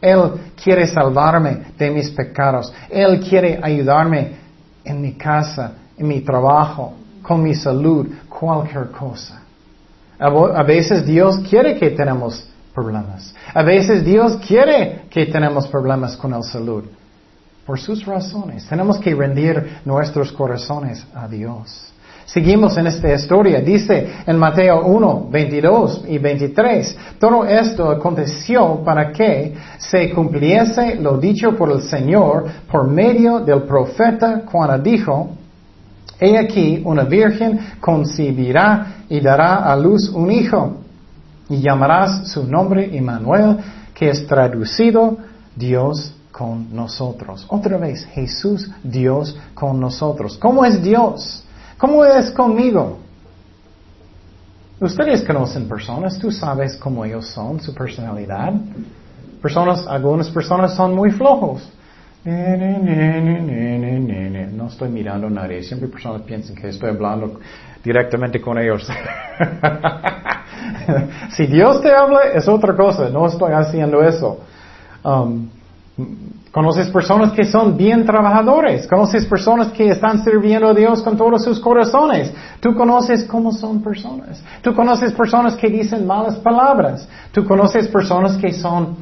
Él 0.00 0.20
quiere 0.62 0.86
salvarme 0.86 1.66
de 1.76 1.90
mis 1.90 2.08
pecados. 2.10 2.72
Él 2.88 3.20
quiere 3.20 3.60
ayudarme 3.62 4.36
en 4.84 5.02
mi 5.02 5.12
casa, 5.12 5.72
en 5.98 6.08
mi 6.08 6.22
trabajo, 6.22 6.94
con 7.20 7.42
mi 7.42 7.54
salud, 7.54 8.08
cualquier 8.26 8.90
cosa. 8.90 9.42
A 10.18 10.62
veces 10.62 11.04
Dios 11.04 11.40
quiere 11.50 11.78
que 11.78 11.90
tenemos 11.90 12.48
problemas. 12.74 13.34
A 13.52 13.62
veces 13.62 14.02
Dios 14.02 14.38
quiere 14.46 15.02
que 15.10 15.26
tenemos 15.26 15.68
problemas 15.68 16.16
con 16.16 16.30
la 16.30 16.42
salud. 16.42 16.84
Por 17.66 17.78
sus 17.78 18.02
razones. 18.06 18.66
Tenemos 18.66 18.98
que 18.98 19.14
rendir 19.14 19.80
nuestros 19.84 20.32
corazones 20.32 21.06
a 21.14 21.28
Dios. 21.28 21.92
Seguimos 22.28 22.76
en 22.76 22.86
esta 22.86 23.14
historia. 23.14 23.60
Dice 23.62 24.06
en 24.26 24.36
Mateo 24.36 24.84
1, 24.84 25.28
22 25.30 26.04
y 26.08 26.18
23, 26.18 26.98
todo 27.18 27.46
esto 27.46 27.90
aconteció 27.90 28.82
para 28.84 29.10
que 29.10 29.54
se 29.78 30.10
cumpliese 30.10 30.96
lo 30.96 31.16
dicho 31.16 31.56
por 31.56 31.72
el 31.72 31.80
Señor 31.80 32.44
por 32.70 32.86
medio 32.86 33.40
del 33.40 33.62
profeta 33.62 34.42
cuando 34.42 34.78
dijo, 34.78 35.30
He 36.20 36.36
aquí, 36.36 36.82
una 36.84 37.04
virgen 37.04 37.60
concebirá 37.80 39.04
y 39.08 39.20
dará 39.20 39.64
a 39.64 39.74
luz 39.74 40.10
un 40.10 40.30
hijo, 40.30 40.82
y 41.48 41.62
llamarás 41.62 42.30
su 42.30 42.44
nombre 42.44 42.94
Emmanuel, 42.94 43.56
que 43.94 44.10
es 44.10 44.26
traducido 44.26 45.16
Dios 45.56 46.14
con 46.30 46.74
nosotros. 46.76 47.46
Otra 47.48 47.78
vez, 47.78 48.04
Jesús, 48.12 48.70
Dios 48.82 49.34
con 49.54 49.80
nosotros. 49.80 50.36
¿Cómo 50.36 50.62
es 50.66 50.82
Dios? 50.82 51.44
¿Cómo 51.78 52.04
es 52.04 52.30
conmigo? 52.32 52.98
Ustedes 54.80 55.24
conocen 55.24 55.68
personas, 55.68 56.18
tú 56.18 56.30
sabes 56.30 56.76
cómo 56.76 57.04
ellos 57.04 57.26
son, 57.28 57.60
su 57.60 57.74
personalidad. 57.74 58.52
Personas, 59.40 59.86
algunas 59.86 60.30
personas 60.30 60.74
son 60.74 60.94
muy 60.94 61.10
flojos. 61.12 61.72
No 62.24 62.32
estoy 64.68 64.88
mirando 64.88 65.28
a 65.28 65.30
nadie. 65.30 65.62
Siempre 65.62 65.88
personas 65.88 66.22
piensan 66.22 66.56
que 66.56 66.68
estoy 66.68 66.90
hablando 66.90 67.38
directamente 67.82 68.40
con 68.40 68.58
ellos. 68.58 68.86
si 71.30 71.46
Dios 71.46 71.80
te 71.80 71.92
habla, 71.92 72.22
es 72.34 72.46
otra 72.48 72.76
cosa. 72.76 73.08
No 73.08 73.26
estoy 73.26 73.52
haciendo 73.52 74.02
eso. 74.02 74.40
Um, 75.04 75.48
Conoces 76.58 76.88
personas 76.88 77.34
que 77.34 77.44
son 77.44 77.76
bien 77.76 78.04
trabajadores. 78.04 78.88
Conoces 78.88 79.24
personas 79.26 79.68
que 79.68 79.90
están 79.90 80.24
sirviendo 80.24 80.66
a 80.66 80.74
Dios 80.74 81.02
con 81.02 81.16
todos 81.16 81.44
sus 81.44 81.60
corazones. 81.60 82.32
Tú 82.58 82.74
conoces 82.74 83.22
cómo 83.26 83.52
son 83.52 83.80
personas. 83.80 84.42
Tú 84.60 84.74
conoces 84.74 85.12
personas 85.12 85.54
que 85.54 85.68
dicen 85.68 86.04
malas 86.04 86.34
palabras. 86.34 87.08
Tú 87.30 87.44
conoces 87.44 87.86
personas 87.86 88.36
que 88.38 88.52
son 88.52 88.96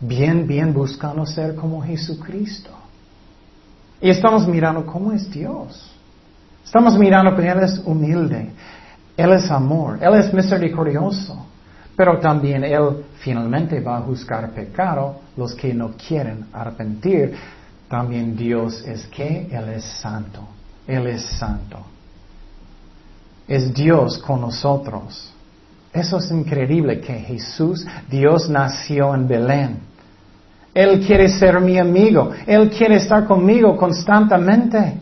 bien, 0.00 0.44
bien 0.44 0.74
buscando 0.74 1.24
ser 1.24 1.54
como 1.54 1.80
Jesucristo. 1.80 2.70
Y 4.00 4.10
estamos 4.10 4.44
mirando 4.44 4.84
cómo 4.84 5.12
es 5.12 5.30
Dios. 5.30 5.88
Estamos 6.64 6.98
mirando 6.98 7.36
que 7.36 7.48
Él 7.48 7.60
es 7.60 7.80
humilde. 7.86 8.50
Él 9.16 9.32
es 9.34 9.48
amor. 9.52 10.00
Él 10.02 10.14
es 10.16 10.34
misericordioso. 10.34 11.46
Pero 11.96 12.18
también 12.18 12.64
Él 12.64 13.04
finalmente 13.20 13.80
va 13.80 13.98
a 13.98 14.02
juzgar 14.02 14.50
pecado 14.50 15.20
los 15.36 15.54
que 15.54 15.72
no 15.72 15.92
quieren 15.92 16.46
arrepentir. 16.52 17.34
También 17.88 18.36
Dios 18.36 18.82
es 18.86 19.06
que 19.06 19.48
Él 19.50 19.68
es 19.68 19.84
santo. 19.84 20.40
Él 20.86 21.06
es 21.06 21.22
santo. 21.22 21.78
Es 23.46 23.72
Dios 23.72 24.18
con 24.18 24.40
nosotros. 24.40 25.32
Eso 25.92 26.18
es 26.18 26.30
increíble 26.32 27.00
que 27.00 27.14
Jesús, 27.14 27.86
Dios 28.10 28.50
nació 28.50 29.14
en 29.14 29.28
Belén. 29.28 29.78
Él 30.74 31.06
quiere 31.06 31.28
ser 31.28 31.60
mi 31.60 31.78
amigo. 31.78 32.32
Él 32.46 32.68
quiere 32.70 32.96
estar 32.96 33.24
conmigo 33.26 33.76
constantemente. 33.76 34.98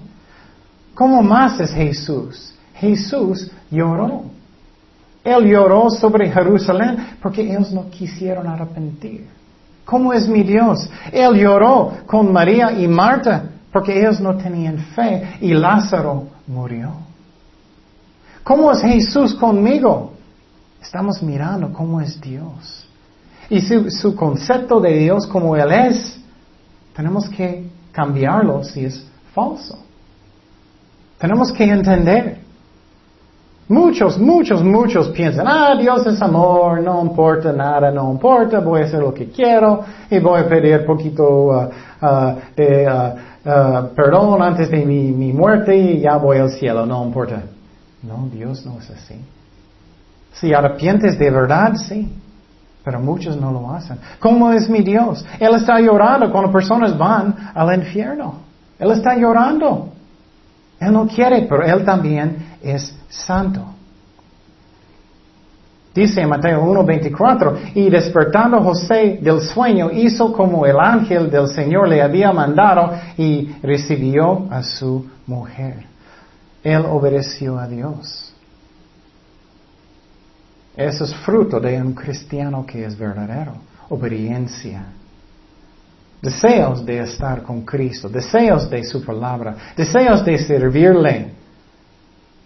¿Cómo 0.94 1.22
más 1.22 1.58
es 1.60 1.72
Jesús? 1.72 2.52
Jesús 2.74 3.50
lloró. 3.70 4.24
Él 5.24 5.44
lloró 5.46 5.88
sobre 5.90 6.30
Jerusalén 6.30 7.16
porque 7.22 7.42
ellos 7.42 7.72
no 7.72 7.88
quisieron 7.90 8.46
arrepentir. 8.46 9.28
¿Cómo 9.84 10.12
es 10.12 10.26
mi 10.28 10.42
Dios? 10.42 10.88
Él 11.12 11.34
lloró 11.34 11.92
con 12.06 12.32
María 12.32 12.72
y 12.72 12.88
Marta 12.88 13.44
porque 13.72 13.98
ellos 13.98 14.20
no 14.20 14.36
tenían 14.36 14.78
fe 14.94 15.38
y 15.40 15.54
Lázaro 15.54 16.28
murió. 16.46 16.92
¿Cómo 18.42 18.72
es 18.72 18.80
Jesús 18.82 19.34
conmigo? 19.34 20.12
Estamos 20.82 21.22
mirando 21.22 21.72
cómo 21.72 22.00
es 22.00 22.20
Dios. 22.20 22.86
Y 23.48 23.60
su, 23.60 23.90
su 23.90 24.16
concepto 24.16 24.80
de 24.80 24.98
Dios 24.98 25.26
como 25.26 25.56
Él 25.56 25.70
es, 25.70 26.20
tenemos 26.94 27.28
que 27.28 27.68
cambiarlo 27.92 28.64
si 28.64 28.84
es 28.84 29.06
falso. 29.32 29.78
Tenemos 31.18 31.52
que 31.52 31.64
entender 31.64 32.41
Muchos, 33.72 34.18
muchos, 34.18 34.62
muchos 34.62 35.08
piensan, 35.08 35.48
ah, 35.48 35.74
Dios 35.80 36.06
es 36.06 36.20
amor, 36.20 36.82
no 36.82 37.00
importa 37.00 37.54
nada, 37.54 37.90
no 37.90 38.12
importa, 38.12 38.60
voy 38.60 38.82
a 38.82 38.84
hacer 38.84 39.00
lo 39.00 39.14
que 39.14 39.30
quiero 39.30 39.82
y 40.10 40.18
voy 40.18 40.40
a 40.40 40.46
pedir 40.46 40.84
poquito 40.84 41.24
uh, 41.24 41.70
uh, 42.02 42.34
de 42.54 42.86
uh, 42.86 43.94
perdón 43.96 44.42
antes 44.42 44.70
de 44.70 44.84
mi, 44.84 45.10
mi 45.12 45.32
muerte 45.32 45.74
y 45.74 46.00
ya 46.00 46.18
voy 46.18 46.36
al 46.36 46.50
cielo, 46.50 46.84
no 46.84 47.02
importa. 47.02 47.44
No, 48.02 48.28
Dios 48.30 48.66
no 48.66 48.78
es 48.78 48.90
así. 48.90 49.18
Si 50.34 50.52
arrepientes 50.52 51.18
de 51.18 51.30
verdad, 51.30 51.72
sí. 51.76 52.14
Pero 52.84 53.00
muchos 53.00 53.40
no 53.40 53.52
lo 53.52 53.72
hacen. 53.72 53.96
¿Cómo 54.18 54.52
es 54.52 54.68
mi 54.68 54.82
Dios? 54.82 55.24
Él 55.40 55.54
está 55.54 55.80
llorando 55.80 56.30
cuando 56.30 56.52
personas 56.52 56.98
van 56.98 57.34
al 57.54 57.74
infierno. 57.74 58.34
Él 58.78 58.90
está 58.90 59.16
llorando. 59.16 59.88
Él 60.78 60.92
no 60.92 61.06
quiere, 61.06 61.46
pero 61.48 61.62
Él 61.64 61.86
también 61.86 62.51
es 62.62 62.94
santo. 63.08 63.66
Dice 65.94 66.22
en 66.22 66.28
Mateo 66.28 66.62
1:24, 66.62 67.72
y 67.74 67.90
despertando 67.90 68.62
José 68.62 69.18
del 69.20 69.42
sueño, 69.42 69.90
hizo 69.92 70.32
como 70.32 70.64
el 70.64 70.78
ángel 70.80 71.30
del 71.30 71.48
Señor 71.48 71.88
le 71.88 72.00
había 72.00 72.32
mandado 72.32 72.92
y 73.18 73.54
recibió 73.62 74.46
a 74.50 74.62
su 74.62 75.06
mujer. 75.26 75.84
Él 76.62 76.84
obedeció 76.88 77.58
a 77.58 77.66
Dios. 77.66 78.32
Eso 80.74 81.04
es 81.04 81.14
fruto 81.16 81.60
de 81.60 81.82
un 81.82 81.92
cristiano 81.92 82.64
que 82.64 82.86
es 82.86 82.96
verdadero, 82.96 83.52
obediencia. 83.90 84.86
Deseos 86.22 86.86
de 86.86 87.00
estar 87.00 87.42
con 87.42 87.62
Cristo, 87.62 88.08
deseos 88.08 88.70
de 88.70 88.82
su 88.84 89.04
palabra, 89.04 89.56
deseos 89.76 90.24
de 90.24 90.38
servirle 90.38 91.41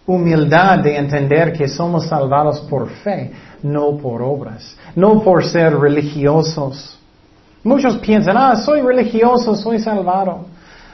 humildad 0.07 0.79
de 0.79 0.95
entender 0.95 1.53
que 1.53 1.67
somos 1.67 2.07
salvados 2.07 2.61
por 2.61 2.89
fe, 2.89 3.31
no 3.61 3.97
por 3.97 4.21
obras, 4.21 4.75
no 4.95 5.21
por 5.21 5.43
ser 5.43 5.77
religiosos. 5.77 6.97
Muchos 7.63 7.97
piensan, 7.97 8.37
ah, 8.37 8.55
soy 8.55 8.81
religioso, 8.81 9.53
soy 9.53 9.79
salvado. 9.79 10.45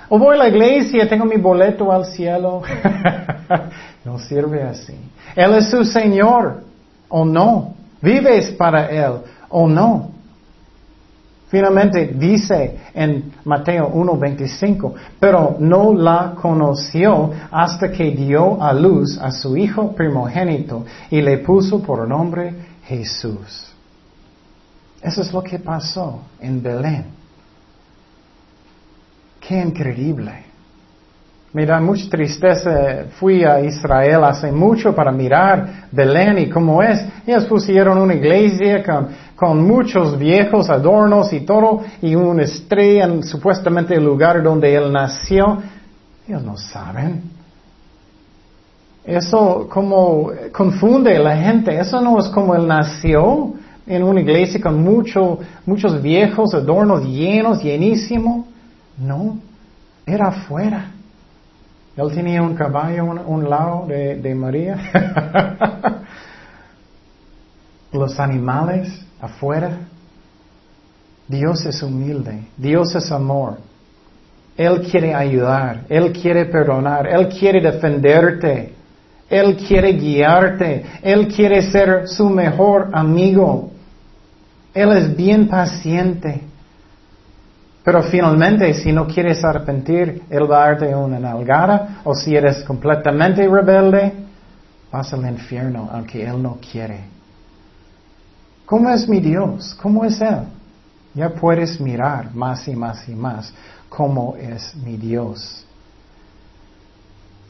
O 0.09 0.17
voy 0.17 0.35
a 0.35 0.39
la 0.39 0.47
iglesia, 0.49 1.07
tengo 1.07 1.25
mi 1.25 1.37
boleto 1.37 1.91
al 1.91 2.05
cielo. 2.05 2.63
no 4.05 4.17
sirve 4.19 4.63
así. 4.63 4.95
Él 5.35 5.53
es 5.55 5.69
su 5.69 5.85
Señor, 5.85 6.63
o 7.07 7.23
no. 7.23 7.75
Vives 8.01 8.51
para 8.51 8.87
Él, 8.87 9.13
o 9.49 9.67
no. 9.67 10.12
Finalmente 11.53 12.07
dice 12.15 12.79
en 12.95 13.31
Mateo 13.45 13.87
1:25, 13.93 14.95
pero 15.19 15.55
no 15.59 15.93
la 15.93 16.33
conoció 16.33 17.29
hasta 17.51 17.91
que 17.91 18.09
dio 18.09 18.59
a 18.59 18.73
luz 18.73 19.19
a 19.21 19.29
su 19.29 19.55
hijo 19.55 19.93
primogénito 19.93 20.83
y 21.11 21.21
le 21.21 21.37
puso 21.37 21.79
por 21.83 22.07
nombre 22.07 22.55
Jesús. 22.85 23.71
Eso 24.99 25.21
es 25.21 25.31
lo 25.31 25.43
que 25.43 25.59
pasó 25.59 26.21
en 26.39 26.59
Belén. 26.59 27.05
Qué 29.39 29.61
increíble. 29.61 30.45
Me 31.53 31.67
da 31.67 31.79
mucha 31.79 32.09
tristeza. 32.09 33.05
Fui 33.19 33.43
a 33.43 33.59
Israel 33.59 34.23
hace 34.23 34.51
mucho 34.51 34.95
para 34.95 35.11
mirar 35.11 35.87
Belén 35.91 36.39
y 36.39 36.49
cómo 36.49 36.81
es. 36.81 37.05
Ellos 37.27 37.45
pusieron 37.45 37.99
una 37.99 38.15
iglesia 38.15 38.83
con, 38.83 39.09
con 39.35 39.63
muchos 39.65 40.17
viejos 40.17 40.69
adornos 40.69 41.33
y 41.33 41.41
todo, 41.41 41.81
y 42.01 42.15
una 42.15 42.43
estrella 42.43 43.05
en 43.05 43.23
supuestamente 43.23 43.95
el 43.95 44.03
lugar 44.03 44.43
donde 44.43 44.73
él 44.75 44.91
nació. 44.91 45.61
Ellos 46.27 46.43
no 46.43 46.57
saben. 46.57 47.23
Eso 49.03 49.67
como 49.69 50.31
confunde 50.51 51.15
a 51.17 51.19
la 51.19 51.35
gente. 51.35 51.77
Eso 51.77 51.99
no 51.99 52.19
es 52.19 52.27
como 52.29 52.55
él 52.55 52.67
nació 52.67 53.53
en 53.85 54.03
una 54.03 54.21
iglesia 54.21 54.61
con 54.61 54.81
mucho, 54.81 55.39
muchos 55.65 56.01
viejos 56.01 56.53
adornos 56.53 57.03
llenos, 57.03 57.61
llenísimo. 57.61 58.47
No, 58.97 59.37
era 60.05 60.29
afuera. 60.29 60.91
Él 61.97 62.11
tenía 62.13 62.41
un 62.41 62.55
caballo 62.55 63.05
un, 63.05 63.19
un 63.19 63.49
lado 63.49 63.85
de, 63.87 64.15
de 64.15 64.35
María. 64.35 64.79
Los 67.91 68.19
animales 68.19 69.05
afuera. 69.23 69.77
Dios 71.27 71.65
es 71.65 71.81
humilde. 71.81 72.41
Dios 72.57 72.93
es 72.95 73.11
amor. 73.11 73.57
Él 74.57 74.81
quiere 74.81 75.13
ayudar. 75.15 75.85
Él 75.87 76.11
quiere 76.11 76.45
perdonar. 76.45 77.07
Él 77.07 77.29
quiere 77.29 77.61
defenderte. 77.61 78.73
Él 79.29 79.55
quiere 79.55 79.93
guiarte. 79.93 80.85
Él 81.01 81.27
quiere 81.27 81.61
ser 81.71 82.07
su 82.07 82.29
mejor 82.29 82.89
amigo. 82.91 83.71
Él 84.73 84.91
es 84.91 85.15
bien 85.15 85.47
paciente. 85.47 86.41
Pero 87.83 88.03
finalmente, 88.03 88.73
si 88.73 88.91
no 88.91 89.07
quieres 89.07 89.43
arrepentir, 89.43 90.23
Él 90.29 90.49
va 90.49 90.63
a 90.63 90.67
darte 90.67 90.95
una 90.95 91.19
nalgada, 91.19 91.99
o 92.05 92.15
si 92.15 92.33
eres 92.33 92.63
completamente 92.63 93.45
rebelde, 93.47 94.13
vas 94.89 95.13
al 95.13 95.25
infierno, 95.25 95.89
aunque 95.91 96.25
Él 96.25 96.41
no 96.41 96.59
quiere. 96.71 97.13
¿Cómo 98.65 98.89
es 98.89 99.07
mi 99.07 99.19
Dios? 99.19 99.77
¿Cómo 99.81 100.05
es 100.05 100.19
Él? 100.21 100.43
Ya 101.13 101.29
puedes 101.29 101.79
mirar 101.79 102.33
más 102.33 102.67
y 102.67 102.75
más 102.75 103.07
y 103.07 103.13
más 103.13 103.53
cómo 103.89 104.35
es 104.39 104.75
mi 104.75 104.97
Dios. 104.97 105.65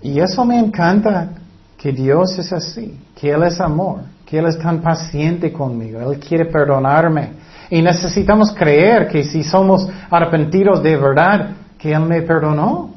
Y 0.01 0.19
eso 0.19 0.43
me 0.43 0.59
encanta, 0.59 1.29
que 1.77 1.91
Dios 1.91 2.37
es 2.37 2.51
así, 2.51 2.97
que 3.15 3.31
Él 3.31 3.43
es 3.43 3.59
amor, 3.59 4.01
que 4.25 4.37
Él 4.39 4.45
es 4.47 4.57
tan 4.57 4.81
paciente 4.81 5.51
conmigo, 5.51 6.11
Él 6.11 6.19
quiere 6.19 6.45
perdonarme. 6.45 7.31
Y 7.69 7.81
necesitamos 7.81 8.51
creer 8.53 9.07
que 9.07 9.23
si 9.23 9.43
somos 9.43 9.87
arrepentidos 10.09 10.83
de 10.83 10.97
verdad, 10.97 11.49
que 11.77 11.93
Él 11.93 12.01
me 12.01 12.21
perdonó. 12.21 12.91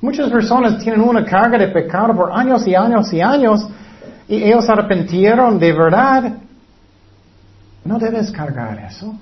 Muchas 0.00 0.30
personas 0.30 0.78
tienen 0.78 1.00
una 1.00 1.24
carga 1.24 1.58
de 1.58 1.68
pecado 1.68 2.14
por 2.14 2.30
años 2.32 2.66
y 2.66 2.74
años 2.74 3.12
y 3.12 3.20
años 3.20 3.66
y 4.28 4.42
ellos 4.42 4.68
arrepentieron 4.68 5.58
de 5.58 5.72
verdad. 5.72 6.32
No 7.86 7.98
debes 7.98 8.30
cargar 8.30 8.78
eso. 8.78 9.14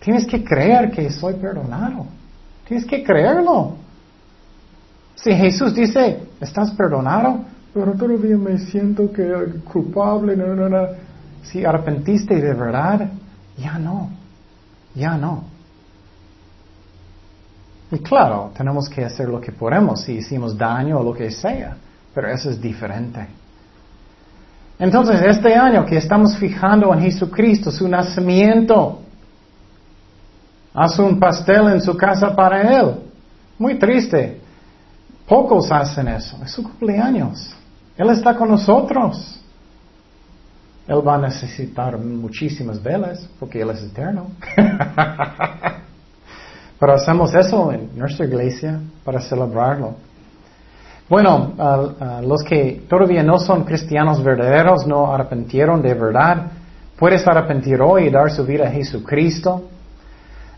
Tienes 0.00 0.26
que 0.26 0.42
creer 0.42 0.90
que 0.90 1.10
soy 1.10 1.34
perdonado. 1.34 2.06
Tienes 2.66 2.84
que 2.86 3.04
creerlo. 3.04 3.76
Si 5.14 5.32
Jesús 5.32 5.74
dice, 5.74 6.26
estás 6.40 6.72
perdonado, 6.72 7.44
pero 7.72 7.92
todavía 7.92 8.36
me 8.36 8.58
siento 8.58 9.12
que 9.12 9.32
culpable, 9.64 10.36
no, 10.36 10.54
no, 10.54 10.68
no. 10.68 10.88
Si 11.44 11.64
arrepentiste 11.64 12.34
de 12.34 12.54
verdad, 12.54 13.08
ya 13.56 13.78
no. 13.78 14.10
Ya 14.94 15.16
no. 15.16 15.44
Y 17.92 17.98
claro, 17.98 18.50
tenemos 18.56 18.88
que 18.88 19.04
hacer 19.04 19.28
lo 19.28 19.40
que 19.40 19.52
podemos 19.52 20.02
si 20.02 20.14
hicimos 20.14 20.56
daño 20.56 20.98
o 20.98 21.04
lo 21.04 21.12
que 21.12 21.30
sea, 21.30 21.76
pero 22.14 22.28
eso 22.28 22.50
es 22.50 22.60
diferente. 22.60 23.26
Entonces, 24.82 25.22
este 25.22 25.54
año 25.54 25.86
que 25.86 25.96
estamos 25.96 26.36
fijando 26.36 26.92
en 26.92 27.02
Jesucristo, 27.02 27.70
su 27.70 27.86
nacimiento, 27.86 28.98
haz 30.74 30.98
un 30.98 31.20
pastel 31.20 31.68
en 31.68 31.80
su 31.80 31.96
casa 31.96 32.34
para 32.34 32.80
Él. 32.80 32.96
Muy 33.60 33.78
triste. 33.78 34.40
Pocos 35.28 35.70
hacen 35.70 36.08
eso. 36.08 36.36
Es 36.44 36.50
su 36.50 36.64
cumpleaños. 36.64 37.54
Él 37.96 38.10
está 38.10 38.34
con 38.34 38.48
nosotros. 38.48 39.40
Él 40.88 41.06
va 41.06 41.14
a 41.14 41.18
necesitar 41.18 41.96
muchísimas 41.96 42.82
velas 42.82 43.28
porque 43.38 43.60
Él 43.60 43.70
es 43.70 43.84
eterno. 43.84 44.32
Pero 46.80 46.92
hacemos 46.92 47.32
eso 47.32 47.70
en 47.70 47.96
nuestra 47.96 48.26
iglesia 48.26 48.80
para 49.04 49.20
celebrarlo. 49.20 49.94
Bueno, 51.12 51.52
los 52.22 52.42
que 52.42 52.86
todavía 52.88 53.22
no 53.22 53.38
son 53.38 53.64
cristianos 53.64 54.24
verdaderos, 54.24 54.86
no 54.86 55.12
arrepentieron 55.12 55.82
de 55.82 55.92
verdad, 55.92 56.46
puedes 56.96 57.28
arrepentir 57.28 57.82
hoy 57.82 58.04
y 58.04 58.10
dar 58.10 58.30
su 58.30 58.46
vida 58.46 58.68
a 58.68 58.70
Jesucristo. 58.70 59.64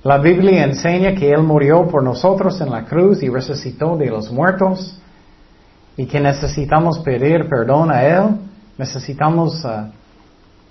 La 0.04 0.18
Biblia 0.18 0.62
enseña 0.62 1.16
que 1.16 1.28
Él 1.28 1.42
murió 1.42 1.88
por 1.88 2.04
nosotros 2.04 2.60
en 2.60 2.70
la 2.70 2.84
cruz 2.84 3.20
y 3.24 3.28
resucitó 3.28 3.96
de 3.96 4.06
los 4.06 4.30
muertos 4.30 4.96
y 5.96 6.06
que 6.06 6.20
necesitamos 6.20 7.00
pedir 7.00 7.48
perdón 7.48 7.90
a 7.90 8.04
Él. 8.04 8.36
Necesitamos 8.78 9.60
uh, 9.64 9.90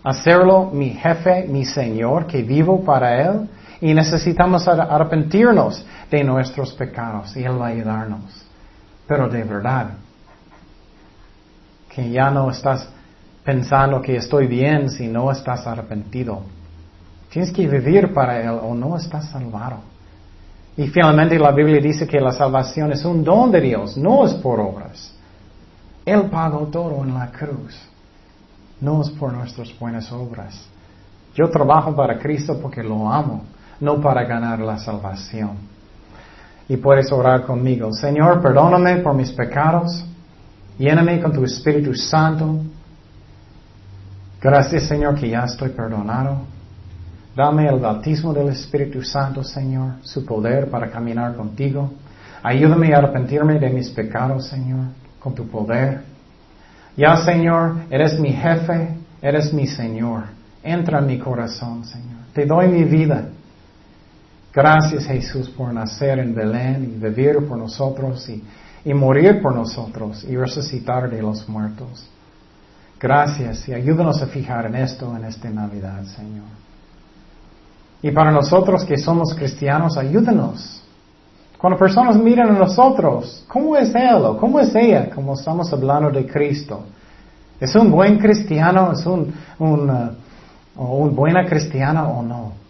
hacerlo 0.01 0.69
mi 0.71 0.91
jefe, 0.91 1.45
mi 1.49 1.65
Señor, 1.65 2.25
que 2.25 2.41
vivo 2.41 2.85
para 2.85 3.21
Él. 3.21 3.49
Y 3.81 3.93
necesitamos 3.93 4.65
arrepentirnos 4.65 5.85
de 6.09 6.23
nuestros 6.23 6.71
pecados 6.71 7.35
y 7.35 7.43
Él 7.43 7.59
va 7.59 7.65
a 7.65 7.71
ayudarnos. 7.71 8.42
Pero 9.07 9.27
de 9.29 9.43
verdad, 9.43 9.89
que 11.89 12.09
ya 12.09 12.31
no 12.31 12.49
estás 12.49 12.89
pensando 13.43 14.01
que 14.01 14.15
estoy 14.15 14.47
bien 14.47 14.89
si 14.89 15.07
no 15.07 15.31
estás 15.31 15.67
arrepentido. 15.67 16.41
Tienes 17.29 17.51
que 17.51 17.67
vivir 17.67 18.13
para 18.13 18.41
Él 18.41 18.59
o 18.61 18.73
no 18.73 18.95
estás 18.97 19.29
salvado. 19.29 19.77
Y 20.75 20.87
finalmente 20.87 21.37
la 21.37 21.51
Biblia 21.51 21.79
dice 21.81 22.07
que 22.07 22.19
la 22.19 22.31
salvación 22.31 22.91
es 22.91 23.05
un 23.05 23.23
don 23.23 23.51
de 23.51 23.61
Dios, 23.61 23.97
no 23.97 24.25
es 24.25 24.33
por 24.33 24.59
obras. 24.59 25.13
Él 26.05 26.23
pagó 26.29 26.67
todo 26.67 27.03
en 27.03 27.13
la 27.13 27.31
cruz. 27.31 27.79
No 28.81 29.01
es 29.01 29.09
por 29.11 29.31
nuestras 29.31 29.77
buenas 29.79 30.11
obras. 30.11 30.67
Yo 31.35 31.49
trabajo 31.49 31.95
para 31.95 32.19
Cristo 32.19 32.59
porque 32.61 32.83
lo 32.83 33.11
amo, 33.11 33.43
no 33.79 34.01
para 34.01 34.23
ganar 34.23 34.59
la 34.59 34.77
salvación. 34.77 35.57
Y 36.67 36.77
puedes 36.77 37.11
orar 37.11 37.43
conmigo. 37.43 37.91
Señor, 37.93 38.41
perdóname 38.41 38.97
por 38.97 39.13
mis 39.13 39.31
pecados. 39.31 40.05
Lléname 40.77 41.21
con 41.21 41.33
tu 41.33 41.43
Espíritu 41.43 41.93
Santo. 41.93 42.61
Gracias, 44.41 44.87
Señor, 44.87 45.15
que 45.15 45.29
ya 45.29 45.43
estoy 45.43 45.69
perdonado. 45.69 46.41
Dame 47.35 47.67
el 47.67 47.79
bautismo 47.79 48.33
del 48.33 48.49
Espíritu 48.49 49.01
Santo, 49.01 49.43
Señor, 49.43 49.93
su 50.03 50.25
poder 50.25 50.69
para 50.69 50.91
caminar 50.91 51.35
contigo. 51.35 51.91
Ayúdame 52.43 52.93
a 52.93 52.97
arrepentirme 52.97 53.59
de 53.59 53.69
mis 53.69 53.89
pecados, 53.89 54.47
Señor, 54.47 54.87
con 55.19 55.33
tu 55.33 55.47
poder. 55.47 56.01
Ya, 56.95 57.17
Señor, 57.17 57.75
eres 57.89 58.19
mi 58.19 58.33
jefe, 58.33 58.95
eres 59.21 59.51
mi 59.53 59.65
Señor. 59.65 60.25
Entra 60.61 60.99
en 60.99 61.07
mi 61.07 61.17
corazón, 61.17 61.85
Señor. 61.85 62.19
Te 62.33 62.45
doy 62.45 62.67
mi 62.67 62.83
vida. 62.83 63.29
Gracias, 64.53 65.05
Jesús, 65.05 65.49
por 65.49 65.73
nacer 65.73 66.19
en 66.19 66.35
Belén 66.35 66.83
y 66.83 67.03
vivir 67.03 67.47
por 67.47 67.57
nosotros 67.57 68.29
y, 68.29 68.93
morir 68.93 69.41
por 69.41 69.55
nosotros 69.55 70.23
y 70.25 70.35
resucitar 70.37 71.09
de 71.09 71.21
los 71.23 71.49
muertos. 71.49 72.07
Gracias 72.99 73.67
y 73.67 73.73
ayúdanos 73.73 74.21
a 74.21 74.27
fijar 74.27 74.67
en 74.67 74.75
esto 74.75 75.15
en 75.17 75.25
esta 75.25 75.49
Navidad, 75.49 76.03
Señor. 76.03 76.45
Y 78.03 78.11
para 78.11 78.31
nosotros 78.31 78.85
que 78.85 78.97
somos 78.97 79.33
cristianos, 79.33 79.97
ayúdenos. 79.97 80.83
Cuando 81.57 81.79
personas 81.79 82.17
miran 82.17 82.49
a 82.55 82.59
nosotros, 82.59 83.45
¿cómo 83.47 83.75
es 83.75 83.95
él 83.95 84.23
o 84.23 84.37
cómo 84.37 84.59
es 84.59 84.75
ella? 84.75 85.09
Como 85.09 85.33
estamos 85.33 85.71
hablando 85.73 86.11
de 86.11 86.27
Cristo. 86.27 86.83
¿Es 87.59 87.73
un 87.75 87.89
buen 87.89 88.19
cristiano? 88.19 88.91
¿Es 88.91 89.05
un, 89.05 89.33
uh, 90.75 91.09
buena 91.09 91.45
cristiana 91.45 92.07
o 92.07 92.21
no? 92.21 92.62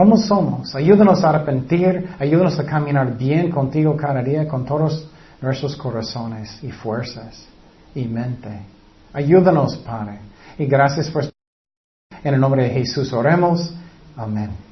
¿Cómo 0.00 0.16
somos? 0.16 0.74
Ayúdanos 0.74 1.22
a 1.22 1.28
arrepentir, 1.28 2.08
ayúdanos 2.18 2.58
a 2.58 2.64
caminar 2.64 3.18
bien 3.18 3.50
contigo 3.50 3.94
cada 3.98 4.22
día 4.22 4.48
con 4.48 4.64
todos 4.64 5.06
nuestros 5.42 5.76
corazones 5.76 6.58
y 6.64 6.72
fuerzas 6.72 7.46
y 7.94 8.06
mente. 8.06 8.62
Ayúdanos, 9.12 9.76
Padre. 9.76 10.20
Y 10.56 10.64
gracias 10.64 11.10
por... 11.10 11.24
En 12.24 12.32
el 12.32 12.40
nombre 12.40 12.62
de 12.62 12.70
Jesús 12.70 13.12
oremos. 13.12 13.74
Amen. 14.16 14.69